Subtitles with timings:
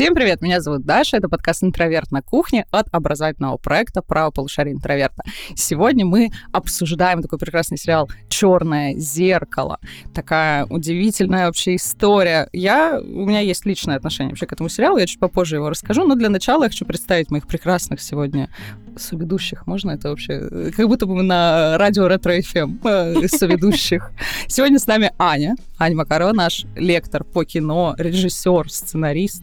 [0.00, 4.72] Всем привет, меня зовут Даша, это подкаст «Интроверт на кухне» от образовательного проекта «Правое полушарие
[4.72, 5.22] интроверта».
[5.54, 9.78] Сегодня мы обсуждаем такой прекрасный сериал «Черное зеркало».
[10.14, 12.48] Такая удивительная вообще история.
[12.54, 16.06] Я, у меня есть личное отношение вообще к этому сериалу, я чуть попозже его расскажу,
[16.06, 18.48] но для начала я хочу представить моих прекрасных сегодня
[18.96, 19.66] соведущих.
[19.66, 20.72] Можно это вообще?
[20.74, 24.12] Как будто бы на радио Ретро-ФМ э, соведущих.
[24.46, 25.56] Сегодня с нами Аня.
[25.78, 29.42] Аня Макарова, наш лектор по кино, режиссер, сценарист.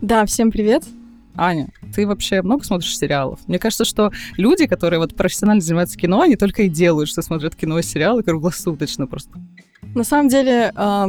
[0.00, 0.84] Да, всем привет.
[1.36, 3.40] Аня, ты вообще много смотришь сериалов?
[3.46, 7.54] Мне кажется, что люди, которые вот профессионально занимаются кино, они только и делают, что смотрят
[7.56, 9.30] кино и сериалы круглосуточно просто.
[9.94, 11.06] На самом деле, э,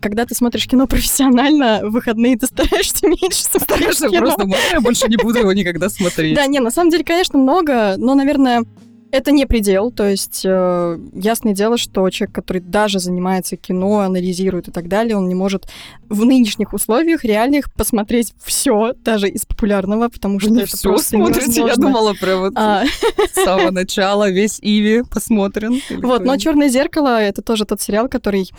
[0.00, 4.18] когда ты смотришь кино профессионально, в выходные ты стараешься меньше смотреть кино.
[4.18, 6.36] Просто я больше не буду его никогда смотреть.
[6.36, 8.64] Да, не, на самом деле, конечно, много, но, наверное,
[9.14, 14.66] это не предел, то есть э, ясное дело, что человек, который даже занимается кино, анализирует
[14.66, 15.68] и так далее, он не может
[16.08, 21.10] в нынешних условиях реальных посмотреть все, даже из популярного, потому что не это все просто
[21.10, 21.46] смотрите.
[21.46, 21.70] невозможно.
[21.70, 22.84] Я думала про вот а...
[23.32, 25.80] с самого начала весь Иви посмотрен.
[25.90, 28.50] Вот, но Черное зеркало это тоже тот сериал, который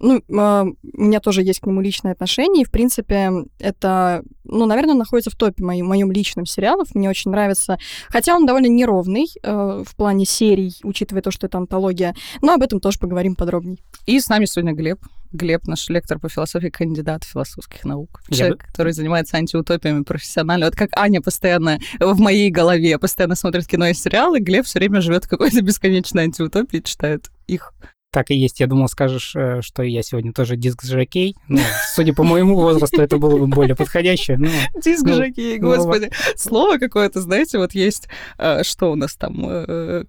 [0.00, 4.66] ну, э, у меня тоже есть к нему личное отношение, и, в принципе, это, ну,
[4.66, 6.94] наверное, он находится в топе моим, моем личном сериалов.
[6.94, 7.78] Мне очень нравится,
[8.08, 12.62] хотя он довольно неровный э, в плане серий, учитывая то, что это антология, но об
[12.62, 13.78] этом тоже поговорим подробнее.
[14.06, 14.98] И с нами сегодня Глеб.
[15.32, 18.20] Глеб, наш лектор по философии, кандидат философских наук.
[18.30, 18.68] Человек, Я...
[18.68, 20.66] который занимается антиутопиями профессионально.
[20.66, 25.00] Вот как Аня постоянно в моей голове постоянно смотрит кино и сериалы, Глеб все время
[25.00, 27.72] живет в какой-то бесконечной антиутопии, читает их.
[28.14, 28.60] Так и есть.
[28.60, 31.34] Я думал, скажешь, э, что я сегодня тоже диск-жокей.
[31.48, 31.58] Ну,
[31.96, 34.36] судя по моему возрасту, это было бы более подходяще.
[34.36, 34.46] Ну,
[34.80, 36.12] диск-жокей, ну, господи.
[36.12, 38.06] Ну, Слово какое-то, знаете, вот есть,
[38.38, 39.44] э, что у нас там?
[39.44, 40.04] Э,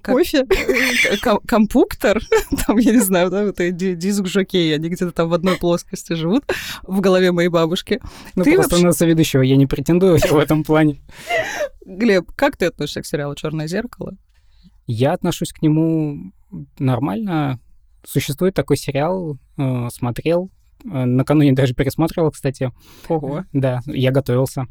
[0.00, 0.46] Кофе?
[1.44, 2.22] Компуктор?
[2.66, 4.72] Там, я не знаю, да, это диск-жокей.
[4.72, 6.44] Они где-то там в одной плоскости живут
[6.84, 8.00] в голове моей бабушки.
[8.36, 8.86] Ну, ты просто вообще...
[8.86, 11.00] на соведущего я не претендую в этом плане.
[11.84, 14.16] Глеб, как ты относишься к сериалу «Черное зеркало»?
[14.92, 16.32] Я отношусь к нему
[16.80, 17.60] нормально.
[18.04, 20.50] Существует такой сериал, э, смотрел,
[20.84, 22.72] э, накануне даже пересматривал, кстати.
[23.08, 23.44] Ого.
[23.52, 24.66] Да, я готовился.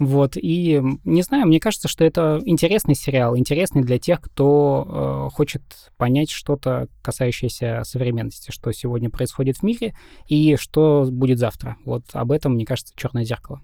[0.00, 5.34] Вот, и не знаю, мне кажется, что это интересный сериал, интересный для тех, кто э,
[5.36, 5.62] хочет
[5.98, 9.94] понять что-то, касающееся современности, что сегодня происходит в мире
[10.26, 11.76] и что будет завтра.
[11.84, 13.60] Вот об этом, мне кажется, черное зеркало.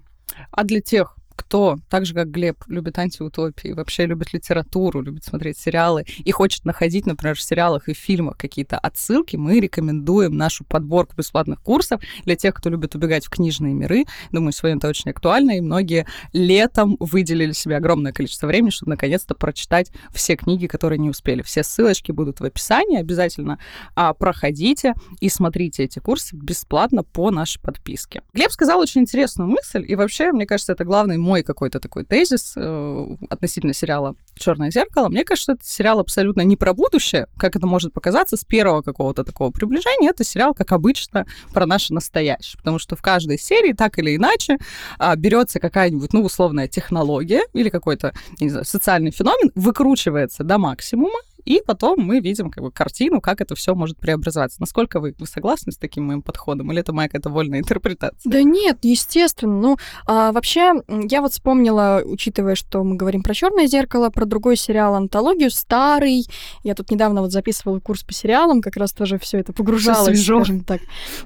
[0.51, 1.17] А для тех,
[1.51, 6.63] кто, так же как Глеб, любит антиутопии, вообще любит литературу, любит смотреть сериалы и хочет
[6.63, 12.37] находить, например, в сериалах и фильмах какие-то отсылки, мы рекомендуем нашу подборку бесплатных курсов для
[12.37, 14.05] тех, кто любит убегать в книжные миры.
[14.31, 19.35] Думаю, сегодня это очень актуально, и многие летом выделили себе огромное количество времени, чтобы наконец-то
[19.35, 21.41] прочитать все книги, которые не успели.
[21.41, 23.59] Все ссылочки будут в описании, обязательно
[23.93, 28.21] а, проходите и смотрите эти курсы бесплатно по нашей подписке.
[28.33, 32.53] Глеб сказал очень интересную мысль, и вообще, мне кажется, это главный мой какой-то такой тезис
[32.55, 35.09] э, относительно сериала «Черное зеркало».
[35.09, 39.23] Мне кажется, это сериал абсолютно не про будущее, как это может показаться с первого какого-то
[39.23, 40.09] такого приближения.
[40.09, 42.57] Это сериал, как обычно, про наше настоящее.
[42.57, 44.57] Потому что в каждой серии, так или иначе,
[44.99, 51.19] э, берется какая-нибудь, ну, условная технология или какой-то, не знаю, социальный феномен, выкручивается до максимума,
[51.45, 54.59] и потом мы видим как бы картину, как это все может преобразоваться.
[54.59, 56.71] Насколько вы, вы согласны с таким моим подходом?
[56.71, 58.29] Или это моя какая-то вольная интерпретация?
[58.29, 59.59] Да нет, естественно.
[59.59, 64.55] Ну, а, вообще, я вот вспомнила, учитывая, что мы говорим про черное зеркало, про другой
[64.55, 66.25] сериал антологию, старый.
[66.63, 70.35] Я тут недавно вот записывала курс по сериалам, как раз тоже все это погружалось, все
[70.35, 70.81] скажем так.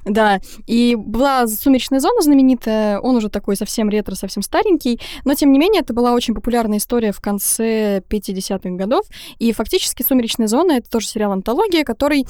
[0.06, 0.40] Да.
[0.68, 5.60] И была сумеречная зона знаменитая, он уже такой совсем ретро, совсем старенький, но тем не
[5.60, 9.06] менее это была очень популярная история в конце 50-х годов,
[9.40, 12.26] и фактически «Сумеречная зона»— это тоже сериал «Антология», который...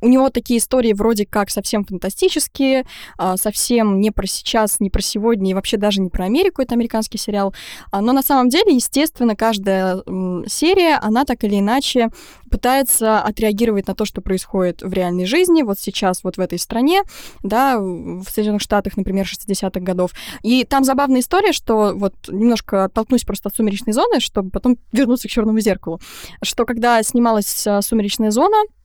[0.00, 2.84] У него такие истории вроде как совсем фантастические,
[3.18, 6.74] э, совсем не про сейчас, не про сегодня и вообще даже не про Америку, это
[6.74, 7.54] американский сериал.
[7.90, 10.02] А, но на самом деле, естественно, каждая
[10.46, 12.08] серия, она так или иначе
[12.50, 17.02] пытается отреагировать на то, что происходит в реальной жизни, вот сейчас вот в этой стране,
[17.42, 20.10] да, в Соединенных Штатах, например, 60-х годов.
[20.42, 25.28] И там забавная история, что вот немножко оттолкнусь просто от «Сумеречной зоны», чтобы потом вернуться
[25.28, 26.00] к «Черному зеркалу»,
[26.42, 28.79] что когда снималась а, «Сумеречная зона», а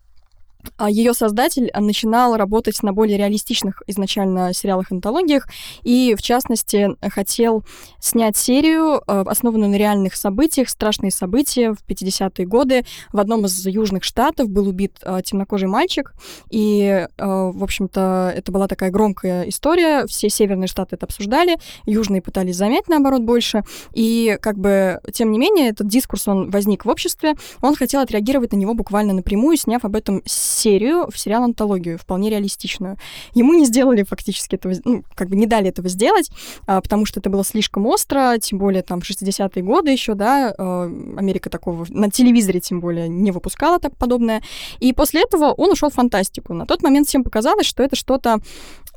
[0.87, 5.47] ее создатель начинал работать на более реалистичных изначально сериалах-антологиях
[5.83, 7.63] и, в частности, хотел
[7.99, 12.85] снять серию, э, основанную на реальных событиях, страшные события в 50-е годы.
[13.11, 16.13] В одном из южных штатов был убит э, темнокожий мальчик,
[16.49, 22.21] и, э, в общем-то, это была такая громкая история, все северные штаты это обсуждали, южные
[22.21, 23.63] пытались замять, наоборот, больше,
[23.93, 28.51] и, как бы, тем не менее, этот дискурс, он возник в обществе, он хотел отреагировать
[28.51, 30.21] на него буквально напрямую, сняв об этом
[30.55, 32.97] серию в сериал-антологию, вполне реалистичную.
[33.33, 36.29] Ему не сделали фактически этого, ну, как бы не дали этого сделать,
[36.67, 40.85] а, потому что это было слишком остро, тем более там 60-е годы еще, да, а,
[41.17, 44.41] Америка такого на телевизоре тем более не выпускала так подобное.
[44.79, 46.53] И после этого он ушел в фантастику.
[46.53, 48.39] На тот момент всем показалось, что это что-то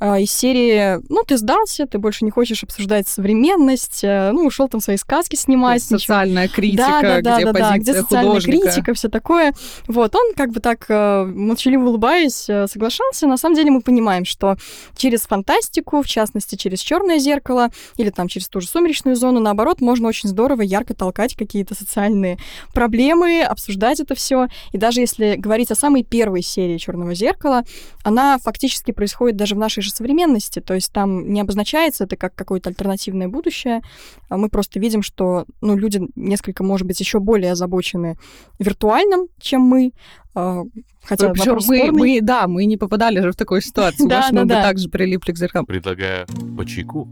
[0.00, 4.80] из серии, ну, ты сдался, ты больше не хочешь обсуждать современность, э, ну, ушел там
[4.80, 5.82] свои сказки снимать.
[5.82, 6.56] Социальная ничего.
[6.56, 8.66] критика, да, да, да, где да, позиция да, где социальная художника.
[8.66, 9.54] критика, все такое.
[9.88, 13.26] Вот, он как бы так э, молчаливо улыбаясь э, соглашался.
[13.26, 14.56] На самом деле мы понимаем, что
[14.96, 19.80] через фантастику, в частности, через черное зеркало или там через ту же сумеречную зону, наоборот,
[19.80, 22.38] можно очень здорово, ярко толкать какие-то социальные
[22.72, 24.46] проблемы, обсуждать это все.
[24.72, 27.64] И даже если говорить о самой первой серии Черного зеркала,
[28.04, 32.34] она фактически происходит даже в нашей же современности, то есть там не обозначается это как
[32.34, 33.82] какое-то альтернативное будущее,
[34.28, 38.16] а мы просто видим, что ну, люди несколько, может быть, еще более озабочены
[38.58, 39.92] виртуальным, чем мы,
[40.34, 40.62] а,
[41.04, 44.08] Хотя Причем мы, мы, да, мы не попадали же в такую ситуацию.
[44.10, 44.56] да, да, мы да.
[44.56, 45.64] бы также прилипли к зеркалам.
[45.64, 46.26] Предлагаю
[46.56, 47.08] по чайку.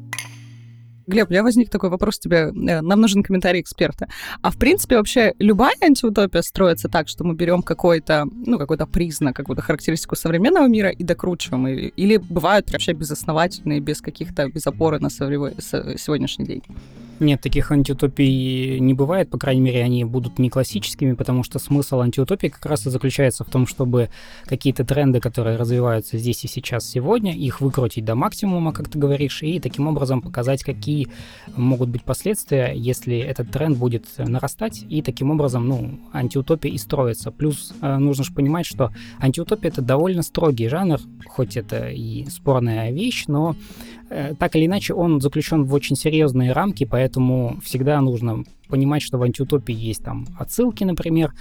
[1.07, 2.53] Глеб, у меня возник такой вопрос тебе.
[2.69, 4.09] Э, Нам нужен комментарий эксперта.
[4.43, 9.37] А в принципе вообще любая антиутопия строится так, что мы берем какой-то, ну, какой-то признак,
[9.37, 11.67] какую-то характеристику современного мира и докручиваем?
[11.69, 16.63] Или, бывают вообще безосновательные, без каких-то, без опоры на сегодняшний день?
[17.19, 22.01] Нет, таких антиутопий не бывает, по крайней мере, они будут не классическими, потому что смысл
[22.01, 24.11] антиутопии как раз и заключается в том, чтобы
[24.45, 29.43] какие-то тренды, которые развиваются здесь и сейчас сегодня, их выкрутить до максимума, как ты говоришь,
[29.43, 30.96] и таким образом показать, какие
[31.57, 37.31] могут быть последствия, если этот тренд будет нарастать, и таким образом, ну, антиутопия и строится.
[37.31, 42.91] Плюс э, нужно же понимать, что антиутопия— это довольно строгий жанр, хоть это и спорная
[42.93, 43.55] вещь, но
[44.06, 44.06] э,
[44.39, 49.23] так или иначе он заключен в очень серьезные рамки, поэтому всегда нужно понимать, что в
[49.23, 51.33] антиутопии есть там отсылки, например.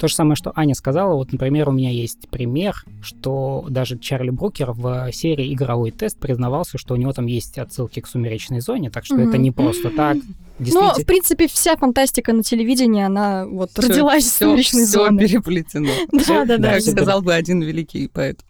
[0.00, 1.14] То же самое, что Аня сказала.
[1.14, 6.78] Вот, например, у меня есть пример, что даже Чарли Брукер в серии «Игровой тест» признавался,
[6.78, 9.28] что у него там есть отсылки к «Сумеречной зоне», так что Мгм.
[9.28, 10.16] это не просто так.
[10.58, 14.92] Действительно, в принципе, вся фантастика на телевидении, она вот Всё- родилась из всё- сумеречной всё
[15.04, 15.18] зоны.
[15.20, 15.88] переплетено.
[16.28, 16.72] Да, да, да.
[16.74, 18.40] Как сказал бы один великий поэт.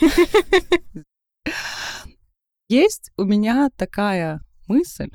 [2.68, 5.10] Есть у меня такая мысль,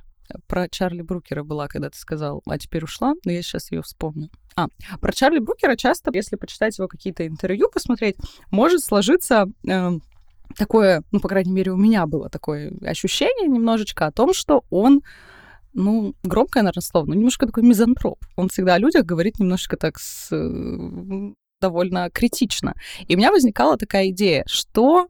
[0.47, 4.29] про Чарли Брукера была, когда ты сказал, а теперь ушла, но я сейчас ее вспомню.
[4.55, 4.67] А,
[4.99, 8.15] про Чарли Брукера часто, если почитать его какие-то интервью, посмотреть,
[8.51, 9.91] может сложиться э,
[10.55, 15.01] такое, ну, по крайней мере, у меня было такое ощущение немножечко о том, что он
[15.73, 18.19] ну, громкое, наверное, слово, но немножко такой мизантроп.
[18.35, 22.75] Он всегда о людях говорит немножко так с, э, довольно критично.
[23.07, 25.07] И у меня возникала такая идея, что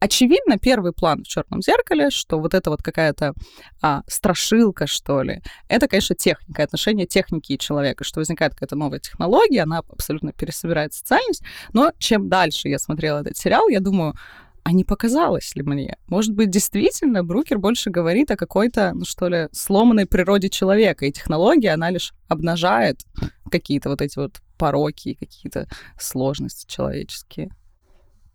[0.00, 3.34] очевидно, первый план в черном зеркале, что вот это вот какая-то
[3.82, 9.00] а, страшилка, что ли, это, конечно, техника, отношение техники и человека, что возникает какая-то новая
[9.00, 11.42] технология, она абсолютно пересобирает социальность.
[11.72, 14.14] Но чем дальше я смотрела этот сериал, я думаю,
[14.62, 15.96] а не показалось ли мне?
[16.08, 21.12] Может быть, действительно, Брукер больше говорит о какой-то, ну что ли, сломанной природе человека, и
[21.12, 23.02] технология, она лишь обнажает
[23.48, 25.68] какие-то вот эти вот пороки, какие-то
[26.00, 27.52] сложности человеческие.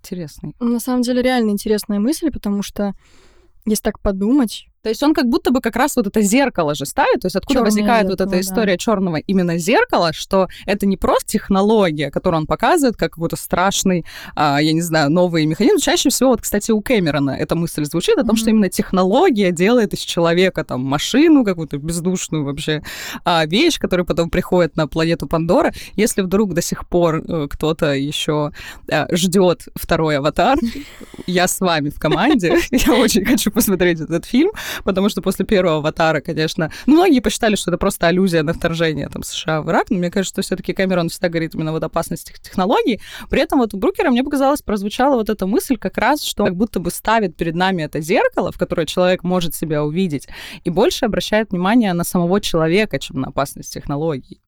[0.02, 0.56] Интересный.
[0.60, 2.94] На самом деле реально интересная мысль, потому что
[3.66, 6.86] если так подумать, То есть он как будто бы как раз вот это зеркало же
[6.86, 10.86] ставит, то есть откуда Чёрное возникает вот зеркало, эта история черного именно зеркала, что это
[10.86, 14.06] не просто технология, которую он показывает как какой-то страшный,
[14.36, 15.78] а, я не знаю, новый механизм.
[15.78, 18.58] Чаще всего, вот, кстати, у Кэмерона эта мысль звучит о том, что Мгм.
[18.58, 22.82] именно технология делает из человека там машину какую-то бездушную вообще
[23.26, 25.74] а, вещь, которая потом приходит на планету Пандора.
[25.96, 28.52] Если вдруг до сих пор э, кто-то еще
[29.12, 30.58] ждет второй аватар,
[31.28, 32.58] я с вами в команде.
[32.72, 34.52] Я очень хочу посмотреть этот фильм,
[34.84, 39.10] потому что после первого аватара, конечно, ну, многие посчитали, что это просто аллюзия на вторжение
[39.10, 42.34] там, США в Ирак, но мне кажется, что все-таки Кэмерон всегда говорит именно вот опасности
[42.42, 43.02] технологий.
[43.30, 46.56] При этом вот у Брукера, мне показалось, прозвучала вот эта мысль как раз, что как
[46.56, 50.28] будто бы ставит перед нами это зеркало, в которое человек может себя увидеть,
[50.64, 54.42] и больше обращает внимание на самого человека, чем на опасность технологий.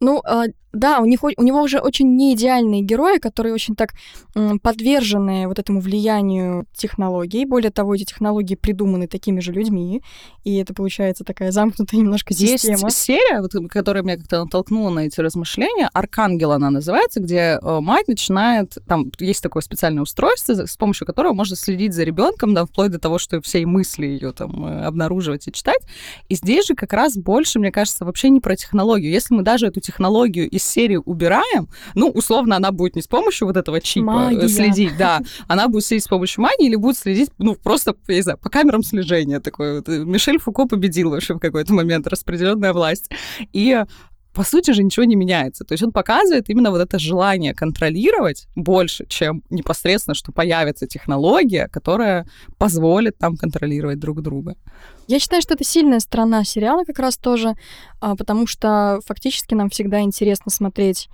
[0.00, 3.94] Ну, а, да, у, них, у него уже очень неидеальные герои, которые очень так
[4.34, 7.44] м, подвержены вот этому влиянию технологий.
[7.44, 10.02] Более того, эти технологии придуманы такими же людьми,
[10.44, 12.78] и это получается такая замкнутая немножко система.
[12.84, 15.90] Есть серия, вот, которая меня как-то натолкнула на эти размышления.
[15.92, 18.78] «Аркангел» она называется, где э, мать начинает...
[18.86, 22.98] Там есть такое специальное устройство, с помощью которого можно следить за ребенком, да, вплоть до
[22.98, 25.80] того, что все мысли ее там э, обнаруживать и читать.
[26.28, 29.12] И здесь же как раз больше, мне кажется, вообще не про технологию.
[29.12, 33.48] Если мы даже эту технологию из серии убираем, ну, условно, она будет не с помощью
[33.48, 34.48] вот этого чипа э, Магия.
[34.48, 38.22] следить, да, она будет следить с помощью магии или будет следить, ну, просто, я не
[38.22, 39.88] знаю, по камерам слежения такой вот.
[39.88, 43.10] Мишель Фуко победил вообще в какой-то момент, распределенная власть.
[43.52, 43.82] И
[44.34, 45.64] по сути же ничего не меняется.
[45.64, 51.68] То есть он показывает именно вот это желание контролировать больше, чем непосредственно, что появится технология,
[51.68, 52.26] которая
[52.58, 54.56] позволит там контролировать друг друга.
[55.06, 57.54] Я считаю, что это сильная сторона сериала как раз тоже,
[58.00, 61.08] а, потому что фактически нам всегда интересно смотреть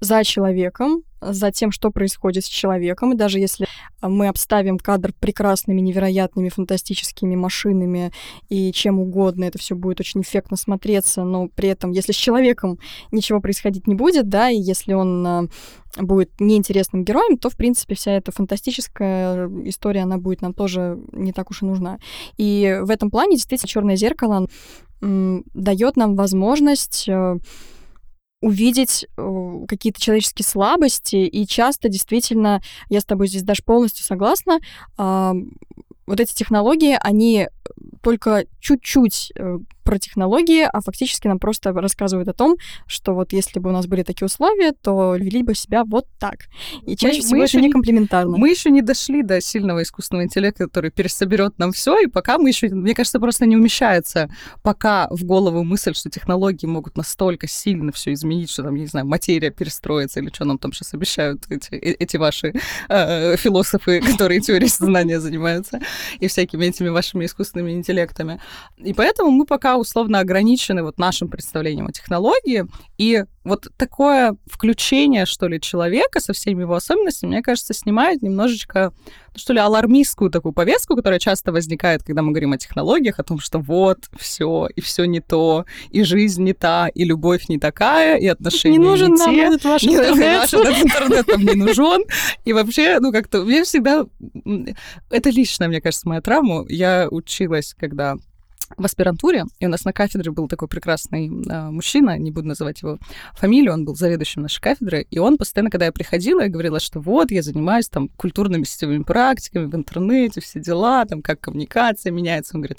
[0.00, 3.12] за человеком, за тем, что происходит с человеком.
[3.12, 3.66] И даже если
[4.02, 8.12] мы обставим кадр прекрасными, невероятными, фантастическими машинами
[8.48, 12.78] и чем угодно, это все будет очень эффектно смотреться, но при этом, если с человеком
[13.10, 15.44] ничего происходить не будет, да, и если он а,
[15.98, 21.32] будет неинтересным героем, то, в принципе, вся эта фантастическая история, она будет нам тоже не
[21.32, 21.98] так уж и нужна.
[22.36, 24.48] И в этом плане, действительно, черное зеркало
[25.00, 27.36] дает нам возможность э,
[28.42, 34.58] увидеть э, какие-то человеческие слабости, и часто действительно, я с тобой здесь даже полностью согласна,
[36.06, 37.48] вот эти технологии, они
[38.02, 42.56] только чуть-чуть э, про технологии, а фактически нам просто рассказывают о том,
[42.86, 46.46] что вот если бы у нас были такие условия, то вели бы себя вот так.
[46.86, 48.36] И чаще мы, всего мы это не комплементарно.
[48.36, 52.48] Мы еще не дошли до сильного искусственного интеллекта, который пересоберет нам все, и пока мы
[52.48, 54.30] еще, мне кажется, просто не умещается
[54.62, 58.86] пока в голову мысль, что технологии могут настолько сильно все изменить, что там, я не
[58.86, 62.54] знаю, материя перестроится, или что нам там сейчас обещают эти, э, эти ваши
[62.88, 65.80] э, философы, которые теорией сознания занимаются,
[66.20, 68.40] и всякими этими вашими искусственными интеллектами.
[68.78, 72.66] И поэтому мы пока условно ограничены вот нашим представлением о технологии,
[72.98, 78.92] и вот такое включение, что ли, человека со всеми его особенностями, мне кажется, снимает немножечко,
[79.34, 83.38] что ли, алармистскую такую повестку, которая часто возникает, когда мы говорим о технологиях, о том,
[83.38, 88.18] что вот, все, и все не то, и жизнь не та, и любовь не такая,
[88.18, 89.42] и отношения не нужен не нам те.
[89.42, 91.26] этот ваш интернет.
[91.28, 92.02] Нам не нужен.
[92.44, 94.06] И вообще, ну, как-то, мне всегда...
[95.10, 96.64] Это лично, мне кажется, моя травма.
[96.68, 98.16] Я училась, когда
[98.76, 102.82] в аспирантуре, и у нас на кафедре был такой прекрасный э, мужчина, не буду называть
[102.82, 102.98] его
[103.34, 107.00] фамилию, он был заведующим нашей кафедры, и он постоянно, когда я приходила, я говорила, что
[107.00, 112.56] вот, я занимаюсь там культурными сетевыми практиками в интернете, все дела, там, как коммуникация меняется.
[112.56, 112.78] Он говорит,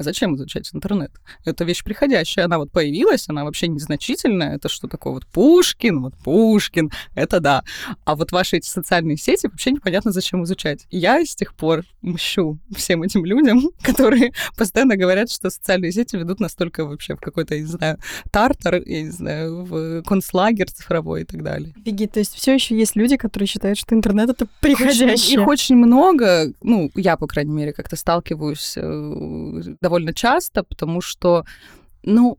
[0.00, 1.12] а зачем изучать интернет?
[1.44, 6.14] Это вещь приходящая, она вот появилась, она вообще незначительная, это что такое вот Пушкин, вот
[6.24, 7.62] Пушкин, это да.
[8.06, 10.86] А вот ваши эти социальные сети вообще непонятно, зачем изучать.
[10.90, 16.40] Я с тех пор мщу всем этим людям, которые постоянно говорят, что социальные сети ведут
[16.40, 17.98] настолько вообще в какой-то, я не знаю,
[18.30, 21.74] тартар, я не знаю, в концлагерь цифровой и так далее.
[21.78, 25.42] Офигеть, то есть все еще есть люди, которые считают, что интернет это приходящее.
[25.42, 31.44] Их очень много, ну, я, по крайней мере, как-то сталкиваюсь э, довольно часто, потому что,
[32.04, 32.38] ну,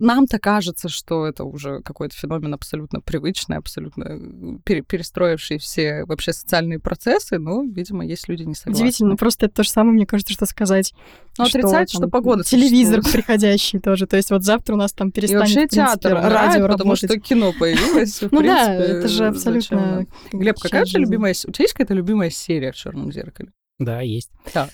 [0.00, 6.32] нам-то кажется, что это уже какой-то феномен абсолютно привычный, абсолютно э, пере перестроивший все вообще
[6.32, 8.82] социальные процессы, но, видимо, есть люди не согласны.
[8.82, 10.92] Удивительно, просто это то же самое, мне кажется, что сказать.
[11.36, 15.12] Ну, отрицать, что, там, погода Телевизор приходящий тоже, то есть вот завтра у нас там
[15.12, 17.10] перестанет, И вообще театр радио потому работать.
[17.10, 20.06] что кино появилось, Ну да, это же абсолютно...
[20.32, 21.34] Глеб, какая у тебя любимая...
[21.46, 23.50] У тебя есть какая-то любимая серия в «Черном зеркале»?
[23.78, 24.30] Да, есть.
[24.52, 24.70] Так.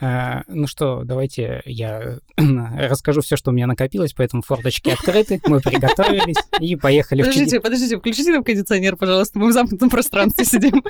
[0.00, 5.60] А, ну что, давайте я расскажу все, что у меня накопилось, поэтому форточки открыты, мы
[5.60, 7.22] приготовились и поехали.
[7.22, 10.82] Подождите, подождите, включите нам кондиционер, пожалуйста, мы в замкнутом пространстве сидим.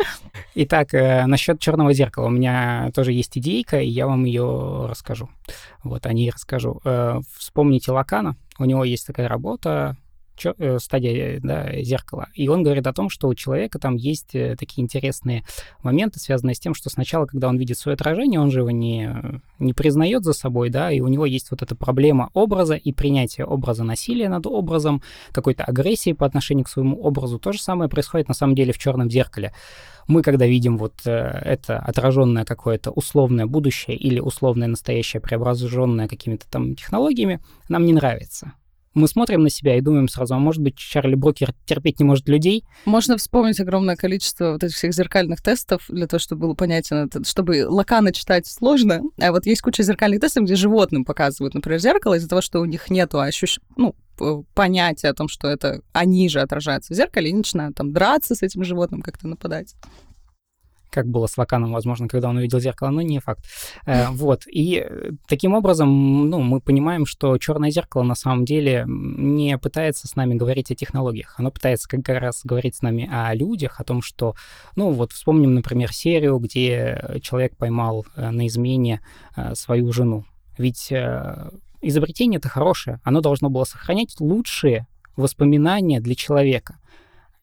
[0.55, 5.29] Итак, э, насчет черного зеркала у меня тоже есть идейка, и я вам ее расскажу.
[5.83, 6.81] Вот о ней расскажу.
[6.85, 9.97] Э, вспомните Лакана, у него есть такая работа
[10.79, 12.29] стадия да, зеркала.
[12.35, 15.45] И он говорит о том, что у человека там есть э, такие интересные
[15.83, 19.15] моменты, связанные с тем, что сначала, когда он видит свое отражение, он же его не,
[19.59, 23.45] не признает за собой, да, и у него есть вот эта проблема образа и принятия
[23.45, 25.03] образа насилия над образом,
[25.33, 27.39] какой-то агрессии по отношению к своему образу.
[27.39, 29.53] То же самое происходит на самом деле в черном зеркале.
[30.07, 36.47] Мы, когда видим вот э, это отраженное какое-то условное будущее или условное настоящее, преображенное какими-то
[36.51, 38.53] там технологиями, нам не нравится
[38.95, 42.29] мы смотрим на себя и думаем сразу, а может быть, Чарли Брокер терпеть не может
[42.29, 42.65] людей?
[42.85, 47.67] Можно вспомнить огромное количество вот этих всех зеркальных тестов для того, чтобы было понятен, чтобы
[47.69, 49.03] лаканы читать сложно.
[49.21, 52.65] А вот есть куча зеркальных тестов, где животным показывают, например, зеркало из-за того, что у
[52.65, 53.59] них нету ощущ...
[53.77, 53.95] ну,
[54.55, 58.43] понятия о том, что это они же отражаются в зеркале, и начинают там драться с
[58.43, 59.75] этим животным, как-то нападать
[60.91, 63.45] как было с Лаканом, возможно, когда он увидел зеркало, но не факт.
[63.87, 64.43] Э, вот.
[64.47, 70.09] И э, таким образом, ну, мы понимаем, что черное зеркало на самом деле не пытается
[70.09, 71.35] с нами говорить о технологиях.
[71.39, 74.35] Оно пытается как раз говорить с нами о людях, о том, что,
[74.77, 79.01] ну, вот вспомним, например, серию, где человек поймал э, на измене
[79.55, 80.25] свою жену.
[80.57, 80.93] Ведь
[81.81, 86.79] изобретение это хорошее, оно должно было сохранять лучшие воспоминания для человека.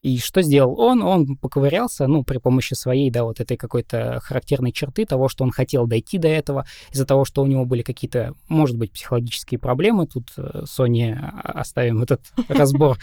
[0.06, 1.02] И что сделал он?
[1.02, 5.50] Он поковырялся, ну, при помощи своей, да, вот этой какой-то характерной черты того, что он
[5.50, 10.06] хотел дойти до этого, из-за того, что у него были какие-то, может быть, психологические проблемы.
[10.06, 12.98] Тут э, Соне оставим этот разбор,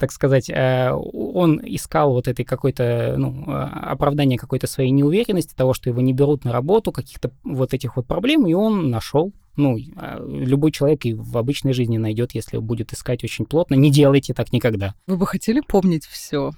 [0.00, 0.48] так сказать.
[0.48, 6.00] Э, он искал вот этой какой-то, ну, э, оправдание какой-то своей неуверенности, того, что его
[6.00, 10.72] не берут на работу, каких-то вот этих вот проблем, и он нашел ну, а, любой
[10.72, 13.74] человек и в обычной жизни найдет, если будет искать очень плотно.
[13.74, 14.94] Не делайте так никогда.
[15.06, 16.52] Вы бы хотели помнить все?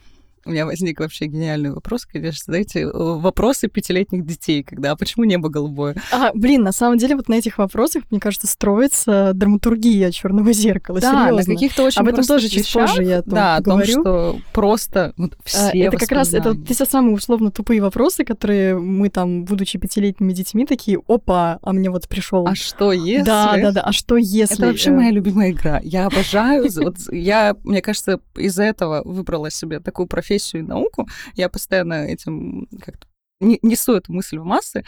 [0.45, 2.40] У меня возник вообще гениальный вопрос, конечно.
[2.47, 5.97] Знаете, э, вопросы пятилетних детей, когда «А почему небо голубое?
[6.12, 11.00] А, блин, на самом деле вот на этих вопросах, мне кажется, строится драматургия черного зеркала.
[11.00, 11.52] Да, серьезно.
[11.52, 15.12] на каких-то очень Об этом тоже чуть вещах, позже я Да, о том, что просто
[15.16, 19.11] вот все А, Это как раз это вот те самые условно тупые вопросы, которые мы
[19.11, 22.47] там, будучи пятилетними детьми, такие, опа, а мне вот пришел.
[22.47, 23.25] А что если?
[23.25, 23.80] Да, да, да.
[23.83, 24.57] А что если?
[24.57, 25.80] Это вообще моя любимая игра.
[25.83, 26.68] Я обожаю.
[26.78, 31.09] Вот я, мне кажется, из-за этого выбрала себе такую профессию и науку.
[31.35, 33.07] Я постоянно этим как-то
[33.40, 34.85] не- несу эту мысль в массы.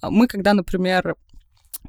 [0.00, 1.14] А Мы, когда, например,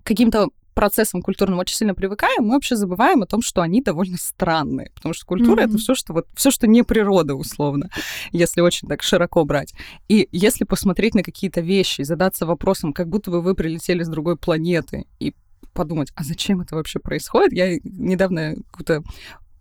[0.03, 4.89] каким-то процессам культурным очень сильно привыкаем, мы вообще забываем о том, что они довольно странные,
[4.95, 5.69] потому что культура Мгм.
[5.69, 7.89] это все, что вот все, что не природа условно,
[8.31, 9.73] если очень так широко брать.
[10.09, 14.35] И если посмотреть на какие-то вещи задаться вопросом, как будто бы вы прилетели с другой
[14.35, 15.35] планеты и
[15.73, 17.53] подумать, а зачем это вообще происходит?
[17.53, 19.03] Я недавно какую-то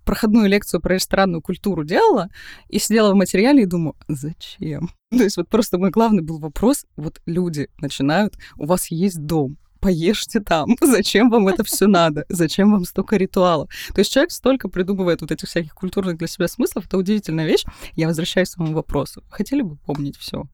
[0.04, 2.28] проходную лекцию про ресторанную культуру делала
[2.68, 4.90] и сидела в материале и думаю, зачем?
[5.10, 9.56] То есть вот просто мой главный был вопрос, вот люди начинают, у вас есть дом,
[9.80, 10.76] поешьте там.
[10.80, 12.24] Зачем вам это все надо?
[12.28, 13.68] Зачем вам столько ритуалов?
[13.92, 16.86] То есть человек столько придумывает вот этих всяких культурных для себя смыслов.
[16.86, 17.64] Это удивительная вещь.
[17.96, 19.24] Я возвращаюсь к своему вопросу.
[19.28, 20.44] Хотели бы помнить все?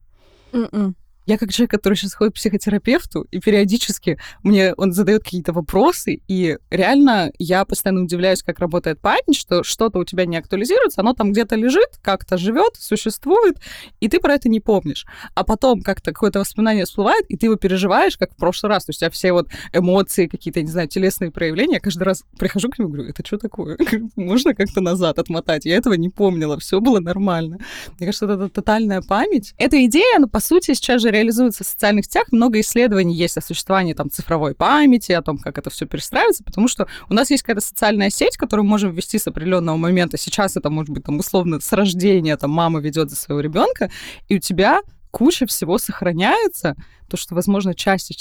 [0.51, 0.95] м-м.
[1.29, 6.21] Я как человек, который сейчас ходит к психотерапевту, и периодически мне он задает какие-то вопросы,
[6.27, 11.13] и реально я постоянно удивляюсь, как работает память, что что-то у тебя не актуализируется, оно
[11.13, 13.57] там где-то лежит, как-то живет, существует,
[13.99, 15.05] и ты про это не помнишь.
[15.35, 18.85] А потом как-то какое-то воспоминание всплывает, и ты его переживаешь, как в прошлый раз.
[18.85, 22.23] То есть у тебя все вот эмоции, какие-то, не знаю, телесные проявления, я каждый раз
[22.39, 23.77] прихожу к нему и говорю, это что такое?
[24.15, 25.65] Можно как-то назад отмотать?
[25.65, 27.59] Я этого не помнила, все было нормально.
[27.99, 29.53] Мне кажется, эта тотальная память.
[29.59, 32.27] Эта идея, ну, по сути, сейчас же реализуется в социальных сетях.
[32.31, 36.67] Много исследований есть о существовании там цифровой памяти, о том, как это все перестраивается, потому
[36.67, 40.17] что у нас есть какая-то социальная сеть, которую мы можем ввести с определенного момента.
[40.17, 43.91] Сейчас это может быть там условно с рождения, там мама ведет за своего ребенка,
[44.27, 46.75] и у тебя куча всего сохраняется,
[47.09, 48.11] то, что, возможно, часть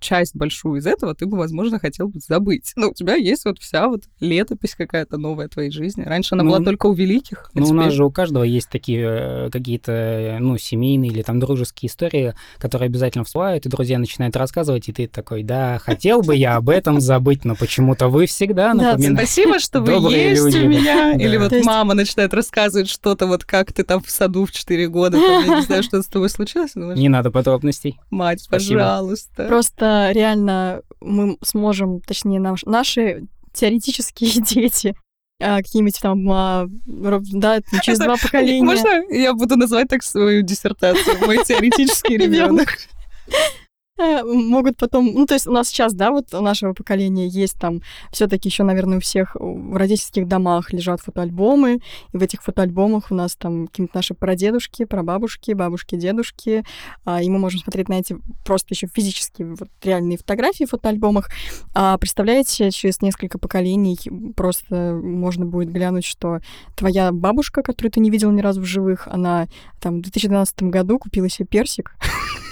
[0.00, 2.72] часть большую из этого ты бы, возможно, хотел бы забыть.
[2.76, 6.02] Но у тебя есть вот вся вот летопись какая-то новая твоей жизни.
[6.02, 7.50] Раньше она Ну, была только у великих.
[7.54, 9.06] а Ну, у нас теперь- же у каждого есть такие
[9.46, 14.36] э, какие-то, э, ну, семейные или там дружеские истории, которые обязательно всплывают, и друзья начинают
[14.36, 18.72] рассказывать, и ты такой, да, хотел бы я об этом забыть, но почему-то вы всегда
[18.72, 19.16] Да, напоминаете.
[19.26, 20.64] Спасибо, что вы есть люди.
[20.64, 20.80] у меня.
[21.10, 21.12] Да.
[21.24, 25.16] Или вот мама начинает рассказывать что-то, вот как ты там в саду в 4 года,
[25.18, 26.72] не знаю, что с тобой случилось.
[26.74, 27.98] Не надо подробностей.
[28.10, 29.46] Мать, пожалуйста.
[29.46, 34.94] Просто реально мы сможем, точнее, наш- наши теоретические дети,
[35.42, 38.64] а, какие-нибудь там, а, да, через Это- два поколения.
[38.64, 41.18] Можно я буду называть так свою диссертацию?
[41.26, 42.68] Мой теоретический ребенок.
[44.00, 47.58] Э, могут потом, ну, то есть у нас сейчас, да, вот у нашего поколения есть
[47.58, 47.82] там
[48.12, 51.80] все-таки еще, наверное, у всех в родительских домах лежат фотоальбомы,
[52.12, 56.64] и в этих фотоальбомах у нас там какие-то наши прадедушки, прабабушки, бабушки, дедушки,
[57.04, 61.28] а, и мы можем смотреть на эти просто еще физически вот реальные фотографии в фотоальбомах.
[61.74, 63.98] А представляете, через несколько поколений
[64.36, 66.40] просто можно будет глянуть, что
[66.76, 69.46] твоя бабушка, которую ты не видел ни разу в живых, она
[69.80, 71.94] там в 2012 году купила себе персик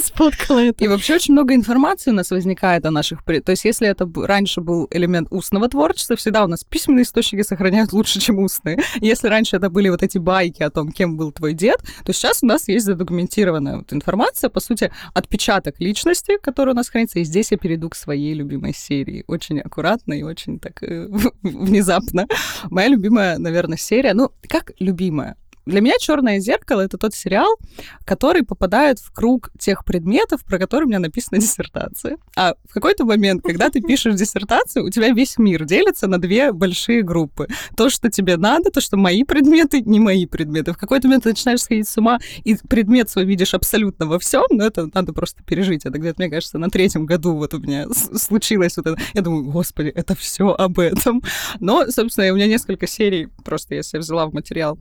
[0.00, 0.84] сфоткала это.
[0.84, 3.22] И вообще очень много информации у нас возникает о наших...
[3.24, 7.92] То есть если это раньше был элемент устного творчества, всегда у нас письменные источники сохраняют
[7.92, 8.78] лучше, чем устные.
[9.00, 12.42] Если раньше это были вот эти байки о том, кем был твой дед, то сейчас
[12.42, 17.18] у нас есть задокументированная вот информация, по сути, отпечаток личности, который у нас хранится.
[17.18, 19.24] И здесь я перейду к своей любимой серии.
[19.26, 21.08] Очень аккуратно и очень так э,
[21.42, 22.26] внезапно.
[22.70, 25.36] Моя любимая, наверное, серия, ну, как любимая?
[25.68, 27.58] Для меня Черное зеркало это тот сериал,
[28.06, 32.16] который попадает в круг тех предметов, про которые у меня написана диссертация.
[32.36, 36.52] А в какой-то момент, когда ты пишешь диссертацию, у тебя весь мир делится на две
[36.52, 37.48] большие группы.
[37.76, 40.72] То, что тебе надо, то, что мои предметы, не мои предметы.
[40.72, 44.46] В какой-то момент ты начинаешь сходить с ума, и предмет свой видишь абсолютно во всем,
[44.48, 45.84] но это надо просто пережить.
[45.84, 48.98] Это где-то, мне кажется, на третьем году вот у меня случилось вот это.
[49.12, 51.22] Я думаю, господи, это все об этом.
[51.60, 54.78] Но, собственно, у меня несколько серий, просто я себе взяла в материал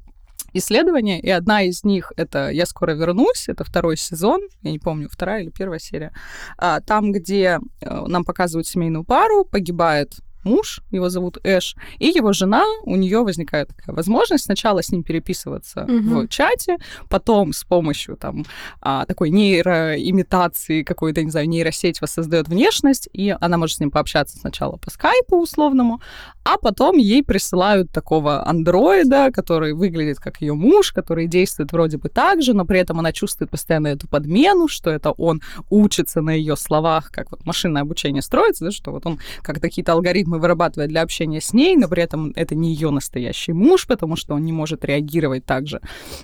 [0.53, 5.09] исследования, и одна из них это «Я скоро вернусь», это второй сезон, я не помню,
[5.09, 6.13] вторая или первая серия,
[6.57, 10.13] а, там, где э, нам показывают семейную пару, погибает
[10.47, 15.03] муж, его зовут Эш, и его жена, у нее возникает такая возможность сначала с ним
[15.03, 16.21] переписываться Мгм.
[16.21, 16.77] в чате,
[17.09, 18.45] потом с помощью там
[18.81, 24.37] а, такой нейроимитации какой-то, не знаю, нейросеть воссоздает внешность, и она может с ним пообщаться
[24.37, 26.01] сначала по скайпу условному,
[26.43, 32.09] а потом ей присылают такого андроида, который выглядит как ее муж, который действует вроде бы
[32.09, 36.31] так же, но при этом она чувствует постоянно эту подмену, что это он учится на
[36.31, 40.89] ее словах, как вот машинное обучение строится, да, что вот он как какие-то алгоритмы вырабатывает
[40.89, 44.43] для общения с ней, но при этом это не ее настоящий муж, потому что он
[44.43, 45.81] не может реагировать так же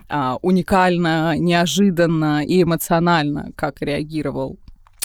[0.10, 4.58] а, уникально, неожиданно и эмоционально, как реагировал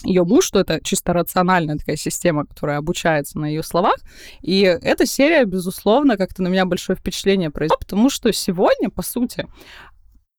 [0.05, 3.97] ее муж, что это чисто рациональная такая система, которая обучается на ее словах.
[4.43, 9.47] И эта серия, безусловно, как-то на меня большое впечатление произвела, потому что сегодня, по сути,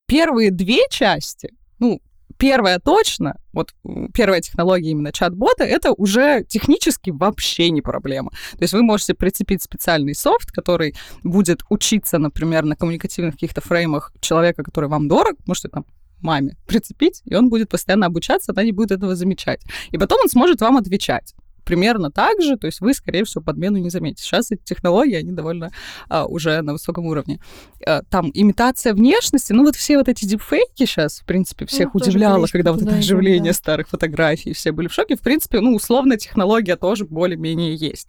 [0.07, 2.01] первые две части, ну,
[2.39, 3.75] первая точно, вот
[4.13, 8.31] первая технология именно чат-бота, это уже технически вообще не проблема.
[8.53, 14.13] То есть вы можете прицепить специальный софт, который будет учиться, например, на коммуникативных каких-то фреймах
[14.21, 15.85] человека, который вам дорог, можете там
[16.21, 19.61] маме прицепить, и он будет постоянно обучаться, она не будет этого замечать.
[19.91, 21.35] И потом он сможет вам отвечать
[21.69, 24.23] примерно так же, то есть вы, скорее всего, подмену не заметите.
[24.23, 25.69] Сейчас эти технологии, они довольно
[26.09, 27.39] а, уже на высоком уровне.
[27.85, 32.09] А, там имитация внешности, ну вот все вот эти дипфейки сейчас, в принципе, всех тоже
[32.09, 33.57] удивляло, когда вот это оживление да.
[33.57, 35.15] старых фотографий, все были в шоке.
[35.15, 38.07] В принципе, ну, условно, технология тоже более-менее есть.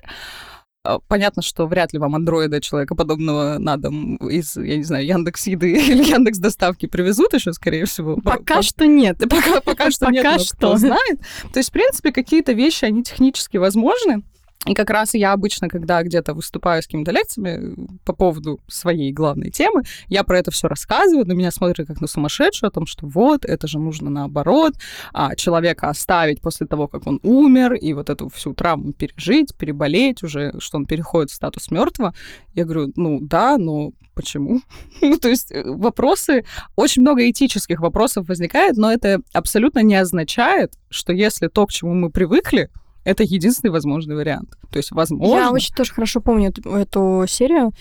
[0.83, 5.05] А, Понятно, что вряд ли вам андроида человека подобного на дом из, я не знаю,
[5.07, 8.17] Яндекс Еды или Яндекс Доставки привезут еще, скорее всего.
[8.17, 9.19] По- Пока по- что нет.
[9.29, 10.57] пока, пока что нет, Пока но что.
[10.57, 11.21] кто знает.
[11.53, 14.23] То есть, в принципе, какие-то вещи, они технически возможны.
[14.67, 19.51] И как раз я обычно, когда где-то выступаю с какими-то лекциями по поводу своей главной
[19.51, 23.07] темы, я про это все рассказываю, на меня смотрят как на сумасшедшую, о том, что
[23.07, 24.75] вот, это же нужно наоборот,
[25.15, 30.23] а, человека оставить после того, как он умер, и вот эту всю травму пережить, переболеть
[30.23, 32.15] уже, что он переходит в статус мертвого.
[32.53, 34.61] Я говорю, ну да, но почему?
[35.01, 36.45] Ну, то есть э, вопросы,
[36.77, 41.95] очень много этических вопросов возникает, но это абсолютно не означает, что если то, к чему
[41.95, 42.69] мы привыкли,
[43.05, 44.57] это единственный возможный вариант.
[44.71, 45.35] То есть, возможно...
[45.35, 47.73] Я очень тоже хорошо помню эту, эту серию.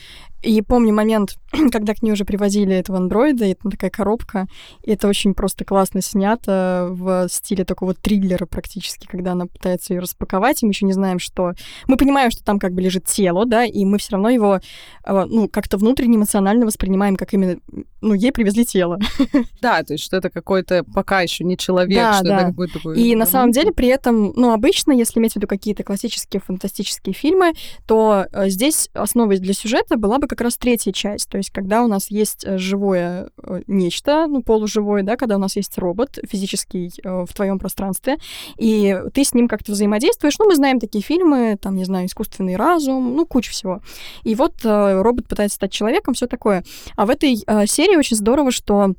[0.41, 1.35] И помню момент,
[1.71, 4.47] когда к ней уже привозили этого андроида, и там такая коробка,
[4.83, 9.99] и это очень просто классно снято в стиле такого триллера практически, когда она пытается ее
[9.99, 11.53] распаковать, и мы еще не знаем, что...
[11.87, 14.59] Мы понимаем, что там как бы лежит тело, да, и мы все равно его,
[15.05, 17.57] э, ну, как-то внутренне эмоционально воспринимаем, как именно,
[18.01, 18.99] ну, ей привезли тело.
[19.61, 22.37] Да, то есть, что это какой-то пока еще не человек, Да, что да.
[22.37, 22.99] это какой-то такой...
[22.99, 27.13] И на самом деле при этом, ну, обычно, если иметь в виду какие-то классические фантастические
[27.13, 27.53] фильмы,
[27.87, 31.27] то э, здесь основой для сюжета была бы как раз третья часть.
[31.27, 35.39] То есть когда у нас есть э, живое э, нечто, ну, полуживое, да, когда у
[35.39, 38.17] нас есть робот физический э, в твоем пространстве,
[38.57, 40.37] и ты с ним как-то взаимодействуешь.
[40.39, 43.81] Ну, мы знаем такие фильмы, там, не знаю, искусственный разум, ну, куча всего.
[44.23, 46.63] И вот робот пытается стать человеком, все такое.
[46.95, 47.37] А в этой
[47.67, 48.93] серии очень здорово, что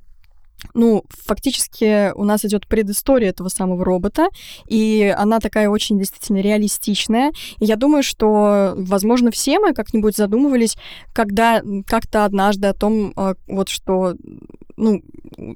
[0.75, 4.29] ну, фактически у нас идет предыстория этого самого робота,
[4.67, 7.33] и она такая очень действительно реалистичная.
[7.59, 10.77] И я думаю, что, возможно, все мы как-нибудь задумывались,
[11.13, 14.15] когда как-то однажды о том, э, вот что,
[14.77, 15.03] ну,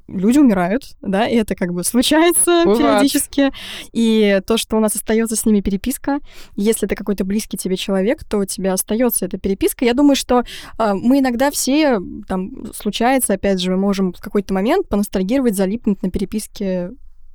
[0.08, 2.78] люди умирают, да, и это как бы случается Бывает.
[2.78, 3.52] периодически.
[3.92, 6.20] И то, что у нас остается с ними переписка,
[6.56, 9.84] если это какой-то близкий тебе человек, то у тебя остается эта переписка.
[9.84, 10.44] Я думаю, что
[10.78, 16.02] а, мы иногда все, там, случается, опять же, мы можем в какой-то момент поностальгировать, залипнуть
[16.04, 16.92] на переписке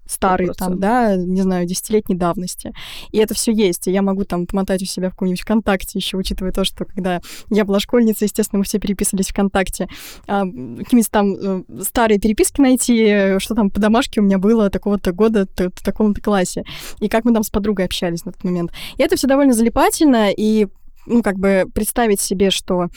[0.08, 0.76] старые, там, 100%.
[0.78, 2.74] да, не знаю, десятилетней давности.
[3.12, 3.86] И это все есть.
[3.88, 7.20] И я могу там помотать у себя в каком-нибудь ВКонтакте еще, учитывая то, что когда
[7.50, 9.90] я была школьницей, естественно, мы все переписывались ВКонтакте.
[10.26, 14.70] А, какие-нибудь там э, старые переписки найти, э, что там по домашке у меня было
[14.70, 16.64] такого-то года, в таком-то классе.
[17.02, 18.72] И как мы там с подругой общались на тот момент.
[18.98, 20.68] И это все довольно залипательно, и
[21.06, 22.88] ну, как бы представить себе, что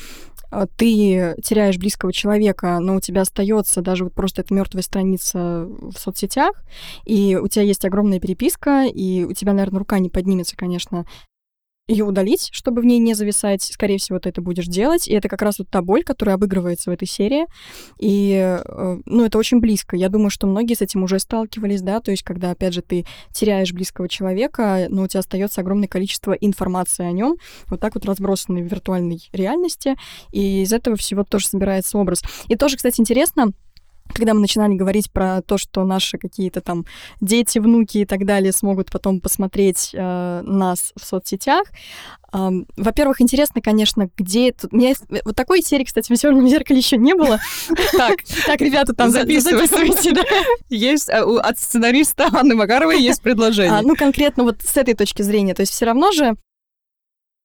[0.76, 5.94] ты теряешь близкого человека, но у тебя остается даже вот просто эта мертвая страница в
[5.98, 6.62] соцсетях,
[7.04, 11.06] и у тебя есть огромная переписка, и у тебя, наверное, рука не поднимется, конечно,
[11.92, 13.62] ее удалить, чтобы в ней не зависать.
[13.62, 15.08] Скорее всего, ты это будешь делать.
[15.08, 17.46] И это как раз вот та боль, которая обыгрывается в этой серии.
[17.98, 19.96] И, э, ну, это очень близко.
[19.96, 23.04] Я думаю, что многие с этим уже сталкивались, да, то есть, когда, опять же, ты
[23.32, 28.04] теряешь близкого человека, но у тебя остается огромное количество информации о нем, вот так вот
[28.04, 29.96] разбросанной в виртуальной реальности,
[30.32, 32.22] и из этого всего тоже собирается образ.
[32.48, 33.52] И тоже, кстати, интересно,
[34.14, 36.84] когда мы начинали говорить про то, что наши какие-то там
[37.20, 41.64] дети, внуки и так далее смогут потом посмотреть э, нас в соцсетях.
[42.32, 44.68] Эм, во-первых, интересно, конечно, где это...
[44.70, 47.38] У меня есть- вот такой серии, кстати, в «Черном зеркале» еще не было.
[47.96, 49.66] Так, Так, ребята, там за- Записывай.
[49.66, 50.22] записывайте,
[50.70, 53.72] есть у- от сценариста Анны Макаровой есть предложение.
[53.78, 55.54] А, ну, конкретно вот с этой точки зрения.
[55.54, 56.34] То есть все равно же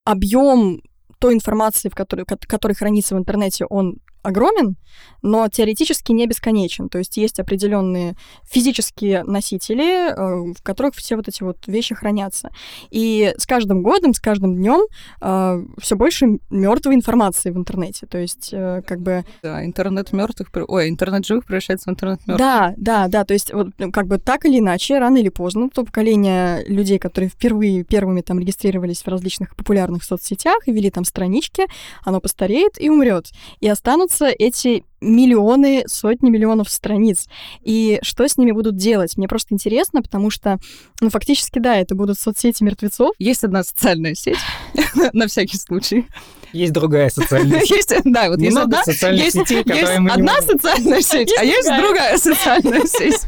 [0.06, 0.82] объем
[1.20, 4.76] той информации, в которой, которая хранится в интернете, он огромен,
[5.22, 6.90] но теоретически не бесконечен.
[6.90, 12.50] То есть есть определенные физические носители, э, в которых все вот эти вот вещи хранятся.
[12.90, 14.82] И с каждым годом, с каждым днем
[15.22, 18.06] э, все больше мертвой информации в интернете.
[18.06, 19.24] То есть э, как бы...
[19.42, 22.38] Да, интернет мертвых, ой, интернет живых превращается в интернет мертвых.
[22.38, 23.26] Да, да, да.
[23.26, 27.00] То есть вот ну, как бы так или иначе, рано или поздно, то поколение людей,
[27.00, 31.64] которые впервые первыми там регистрировались в различных популярных соцсетях и вели там странички,
[32.04, 33.28] оно постареет и умрет.
[33.60, 37.28] И останутся появятся эти миллионы, сотни миллионов страниц.
[37.62, 39.15] И что с ними будут делать?
[39.17, 40.58] Мне просто интересно, потому что,
[41.02, 43.12] ну, фактически, да, это будут соцсети мертвецов.
[43.20, 44.38] Есть одна социальная сеть,
[45.13, 46.08] на всякий случай.
[46.54, 47.70] Есть другая социальная сеть.
[47.70, 52.86] Есть, да, вот есть одна, есть, сетей, есть одна социальная сеть, а есть другая социальная
[52.86, 53.22] сеть.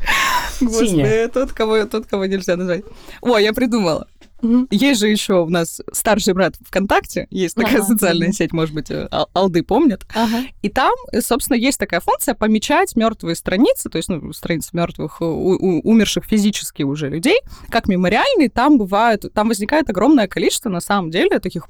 [0.61, 2.83] Господи, тот, кого, тот, кого нельзя назвать.
[3.21, 4.07] О, я придумала.
[4.41, 4.67] Mm-hmm.
[4.71, 8.89] Есть же еще у нас старший брат ВКонтакте, есть такая ага, социальная сеть, может быть,
[8.89, 10.06] э, алды помнят.
[10.15, 10.43] Ага.
[10.62, 15.17] И там, э, собственно, есть такая функция помечать мертвые страницы, то есть ну, страницы мертвых,
[15.21, 18.49] э, у, у, умерших физически уже людей, как мемориальные.
[18.49, 21.67] Там бывают, там возникает огромное количество, на самом деле, таких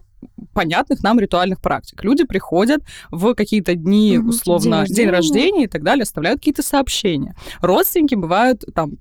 [0.54, 2.04] понятных нам ритуальных практик.
[2.04, 4.96] Люди приходят в какие-то дни, условно, день рождения.
[4.96, 7.36] день рождения и так далее, оставляют какие-то сообщения.
[7.62, 8.98] Родственники бывают, там,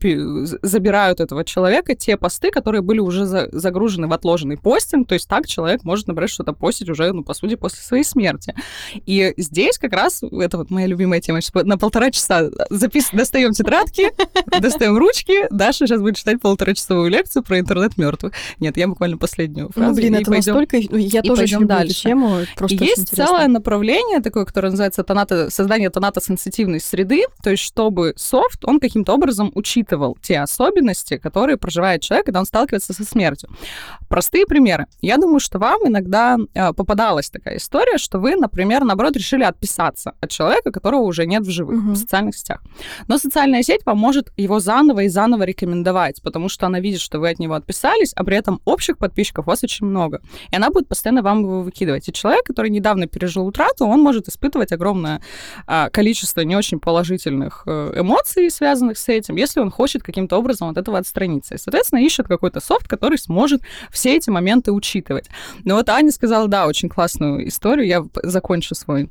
[0.63, 5.29] забирают этого человека те посты, которые были уже за, загружены в отложенный постинг, то есть
[5.29, 8.55] так человек может, например, что-то постить уже, ну, по сути, после своей смерти.
[9.07, 13.09] И здесь как раз, это вот моя любимая тема, на полтора часа запис...
[13.13, 14.13] достаем тетрадки,
[14.61, 18.33] достаем ручки, Даша сейчас будет читать полуторачасовую лекцию про интернет мертвых.
[18.61, 19.91] Нет, я буквально последнюю фразу.
[19.91, 20.79] Ну, блин, это настолько...
[21.13, 22.03] Я тоже пойдем дальше.
[22.03, 23.27] Тему, просто и есть интересно.
[23.27, 29.15] целое направление такое, которое называется тоната, создание тонато-сенситивной среды, то есть чтобы софт, он каким-то
[29.15, 33.51] образом учитывал те особенности, которые проживает человек, когда он сталкивается со смертью.
[34.09, 34.87] Простые примеры.
[35.01, 40.13] Я думаю, что вам иногда э, попадалась такая история, что вы, например, наоборот, решили отписаться
[40.21, 41.93] от человека, которого уже нет в живых, угу.
[41.93, 42.63] в социальных сетях.
[43.07, 47.31] Но социальная сеть поможет его заново и заново рекомендовать, потому что она видит, что вы
[47.31, 50.21] от него отписались, а при этом общих подписчиков у вас очень много.
[50.51, 52.09] И она будет постоянно вам его выкидывать.
[52.09, 55.23] И человек, который недавно пережил утрату, он может испытывать огромное
[55.67, 60.69] а, количество не очень положительных э, эмоций, связанных с этим, если он хочет каким-то образом
[60.69, 61.55] от этого отстраниться.
[61.55, 65.29] И, соответственно, ищет какой-то софт, который сможет все эти моменты учитывать.
[65.65, 67.87] Но вот Аня сказала, да, очень классную историю.
[67.87, 69.09] Я закончу свой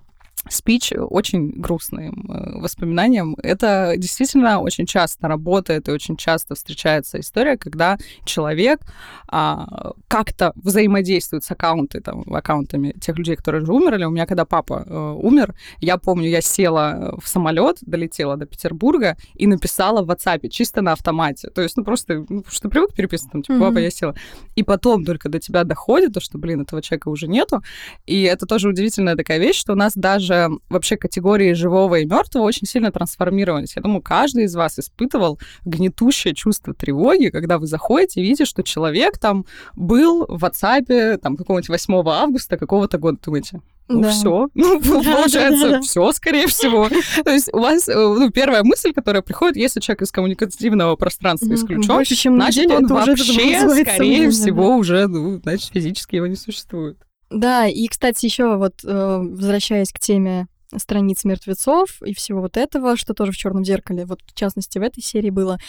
[0.49, 3.35] спич очень грустным э, воспоминанием.
[3.41, 8.81] Это действительно очень часто работает и очень часто встречается история, когда человек
[9.27, 14.05] а, как-то взаимодействует с аккаунты, там, аккаунтами тех людей, которые уже умерли.
[14.05, 19.17] У меня, когда папа э, умер, я помню, я села в самолет, долетела до Петербурга
[19.35, 21.49] и написала в WhatsApp чисто на автомате.
[21.49, 24.15] То есть, ну, просто, ну, что привык переписывать, там, типа, папа, я села.
[24.55, 27.61] И потом только до тебя доходит, то, что, блин, этого человека уже нету.
[28.05, 30.36] И это тоже удивительная такая вещь, что у нас даже
[30.69, 33.75] вообще категории живого и мертвого очень сильно трансформировались.
[33.75, 38.63] Я думаю, каждый из вас испытывал гнетущее чувство тревоги, когда вы заходите и видите, что
[38.63, 39.45] человек там
[39.75, 43.17] был в WhatsApp там какого-нибудь 8 августа какого-то года.
[43.23, 44.09] Думаете, ну да.
[44.09, 46.89] все, ну получается все, скорее всего.
[47.23, 51.53] То есть у вас э, ну, первая мысль, которая приходит, если человек из коммуникативного пространства
[51.53, 56.97] исключен, Больше, чем значит он вообще, скорее всего, уже, ну, значит, физически его не существует.
[57.29, 62.97] Да, и, кстати, еще вот э, возвращаясь к теме страниц мертвецов и всего вот этого,
[62.97, 65.59] что тоже в черном зеркале, вот в частности в этой серии было,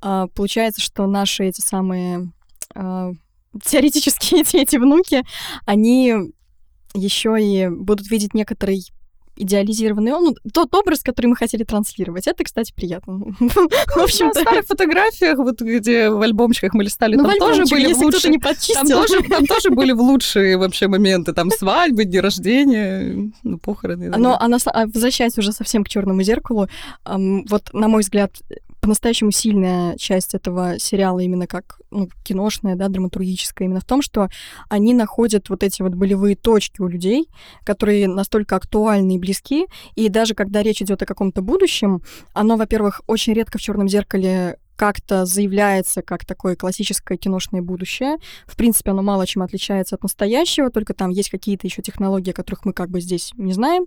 [0.00, 2.32] а, получается, что наши эти самые
[2.74, 3.12] а,
[3.62, 5.24] теоретические эти внуки,
[5.64, 6.32] они
[6.94, 8.90] еще и будут видеть некоторый
[9.38, 12.26] идеализированный он, ну, тот образ, который мы хотели транслировать.
[12.26, 13.18] Это, кстати, приятно.
[13.38, 17.92] В общем, на старых фотографиях, вот где в альбомчиках мы листали, ну, там тоже были
[17.92, 18.38] лучшие...
[18.38, 24.10] Там тоже, были в лучшие вообще моменты, там свадьбы, дни рождения, ну, похороны.
[24.16, 26.68] Но а возвращаясь уже совсем к черному зеркалу,
[27.04, 28.32] вот, на мой взгляд,
[28.80, 34.28] по-настоящему сильная часть этого сериала именно как ну, киношная, да, драматургическая, именно в том, что
[34.68, 37.28] они находят вот эти вот болевые точки у людей,
[37.64, 43.02] которые настолько актуальны и близки, и даже когда речь идет о каком-то будущем, оно, во-первых,
[43.06, 48.16] очень редко в черном зеркале как-то заявляется как такое классическое киношное будущее.
[48.46, 52.64] В принципе, оно мало чем отличается от настоящего, только там есть какие-то еще технологии, которых
[52.64, 53.86] мы как бы здесь не знаем,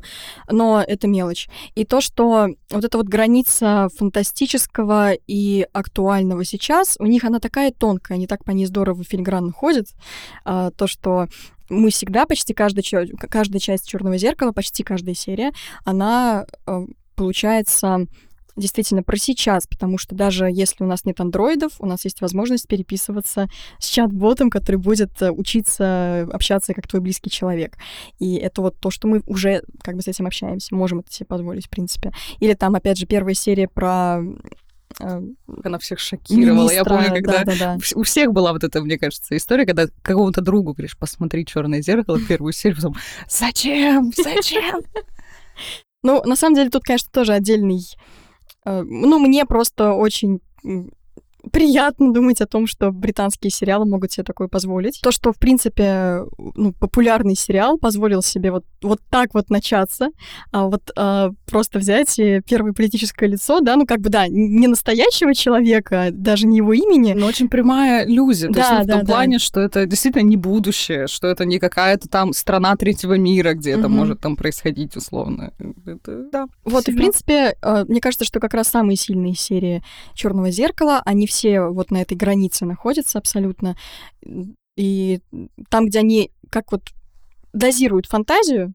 [0.50, 1.48] но это мелочь.
[1.76, 7.72] И то, что вот эта вот граница фантастического и актуального сейчас, у них она такая
[7.72, 9.88] тонкая, они так по ней здорово филигранно ходят,
[10.44, 11.28] а, то, что
[11.70, 12.84] мы всегда, почти каждая,
[13.30, 15.54] каждая часть черного зеркала, почти каждая серия,
[15.86, 16.84] она а,
[17.16, 18.08] получается
[18.56, 22.68] действительно про сейчас, потому что даже если у нас нет андроидов, у нас есть возможность
[22.68, 23.48] переписываться
[23.80, 27.78] с чат-ботом, который будет э, учиться общаться как твой близкий человек.
[28.20, 31.26] И это вот то, что мы уже как бы с этим общаемся, можем это себе
[31.26, 32.12] позволить, в принципе.
[32.40, 34.22] Или там, опять же, первая серия про
[35.00, 35.22] э,
[35.64, 36.64] она всех шокировала.
[36.64, 37.78] Министра, Я помню, когда да, да, да.
[37.96, 42.20] у всех была вот эта, мне кажется, история, когда какому-то другу говоришь, посмотри черное зеркало,
[42.28, 42.96] первую серию, потом
[43.30, 44.12] зачем?
[44.16, 44.82] Зачем?
[46.04, 47.82] Ну, на самом деле, тут, конечно, тоже отдельный...
[48.66, 50.42] э, Ну, мне просто очень
[51.52, 55.00] приятно думать о том, что британские сериалы могут себе такое позволить.
[55.02, 56.22] То, что, в принципе,
[56.56, 60.10] ну, популярный сериал позволил себе вот, вот так вот начаться,
[60.52, 64.68] а вот а, просто взять и первое политическое лицо, да, ну, как бы, да, не
[64.68, 68.48] настоящего человека, даже не его имени, Но очень прямая иллюзия.
[68.48, 69.14] То Да, есть, ну, в да, том да.
[69.14, 73.72] плане, что это действительно не будущее, что это не какая-то там страна третьего мира, где
[73.72, 73.98] это Мгм.
[73.98, 75.54] может там происходить условно.
[75.86, 76.46] Это, да.
[76.66, 81.02] Вот, и, в принципе, э, мне кажется, что как раз самые сильные серии Черного зеркала,
[81.06, 83.78] они все вот на этой границе находятся абсолютно.
[84.76, 85.22] И
[85.70, 86.84] там, где они как вот
[87.54, 88.74] дозируют фантазию,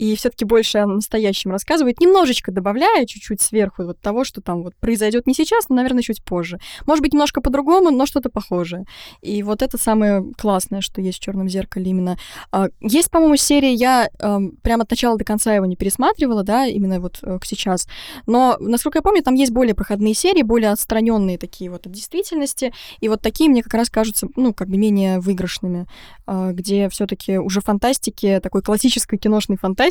[0.00, 4.74] и все-таки больше о настоящем рассказывает, немножечко добавляя чуть-чуть сверху вот того, что там вот
[4.76, 6.58] произойдет не сейчас, но, наверное, чуть позже.
[6.86, 8.86] Может быть, немножко по-другому, но что-то похожее.
[9.20, 12.16] И вот это самое классное, что есть в Черном зеркале именно.
[12.50, 16.64] А, Есть, по-моему, серия, я эм, прямо от начала до конца его не пересматривала, да,
[16.64, 17.86] именно вот э, к сейчас.
[18.24, 22.72] Но, насколько я помню, там есть более проходные серии, более отстраненные такие вот от действительности.
[23.00, 25.86] И вот такие мне как раз кажутся, ну, как бы менее выигрышными,
[26.26, 29.89] а, где все-таки уже фантастики, такой классической киношной фантастики,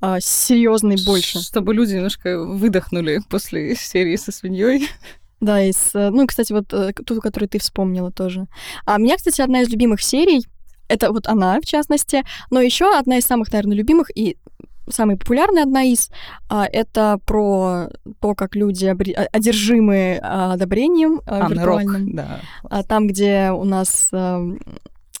[0.00, 1.40] а, серьезной больше.
[1.40, 4.88] Чтобы люди немножко выдохнули после серии со свиньей.
[5.40, 8.46] Да, и с, э, ну, кстати, вот э, ту, которую ты вспомнила тоже.
[8.86, 10.46] А у меня, кстати, одна из любимых серий,
[10.88, 14.36] это вот она, в частности, но еще одна из самых, наверное, любимых и
[14.88, 16.10] самая популярная одна из,
[16.48, 17.88] а, это про
[18.20, 22.14] то, как люди обре- а- одержимы а, одобрением а, Анны Рок, виртуальным.
[22.14, 22.40] да.
[22.62, 24.60] А там, где у нас эм,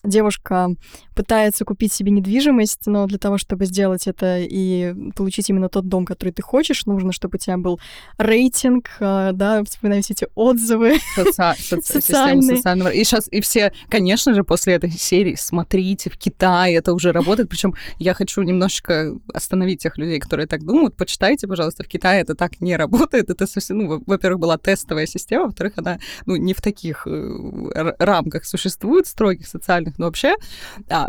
[0.04, 0.68] девушка
[1.14, 6.04] пытается купить себе недвижимость, но для того, чтобы сделать это и получить именно тот дом,
[6.06, 7.78] который ты хочешь, нужно, чтобы у тебя был
[8.18, 10.94] рейтинг, э, да, вспоминаю все эти отзывы.
[11.16, 12.56] Соци- Социальные.
[12.56, 17.12] социального- И сейчас, и все, конечно же, после этой серии смотрите, в Китае это уже
[17.12, 17.48] работает.
[17.48, 20.96] Причем я хочу немножечко остановить тех людей, которые так думают.
[20.96, 23.30] Почитайте, пожалуйста, в Китае это так не работает.
[23.30, 27.94] Это совсем, ну, во- во-первых, была тестовая система, во-вторых, она ну, не в таких э,
[27.98, 30.34] рамках существует, строгих, социальных, но вообще.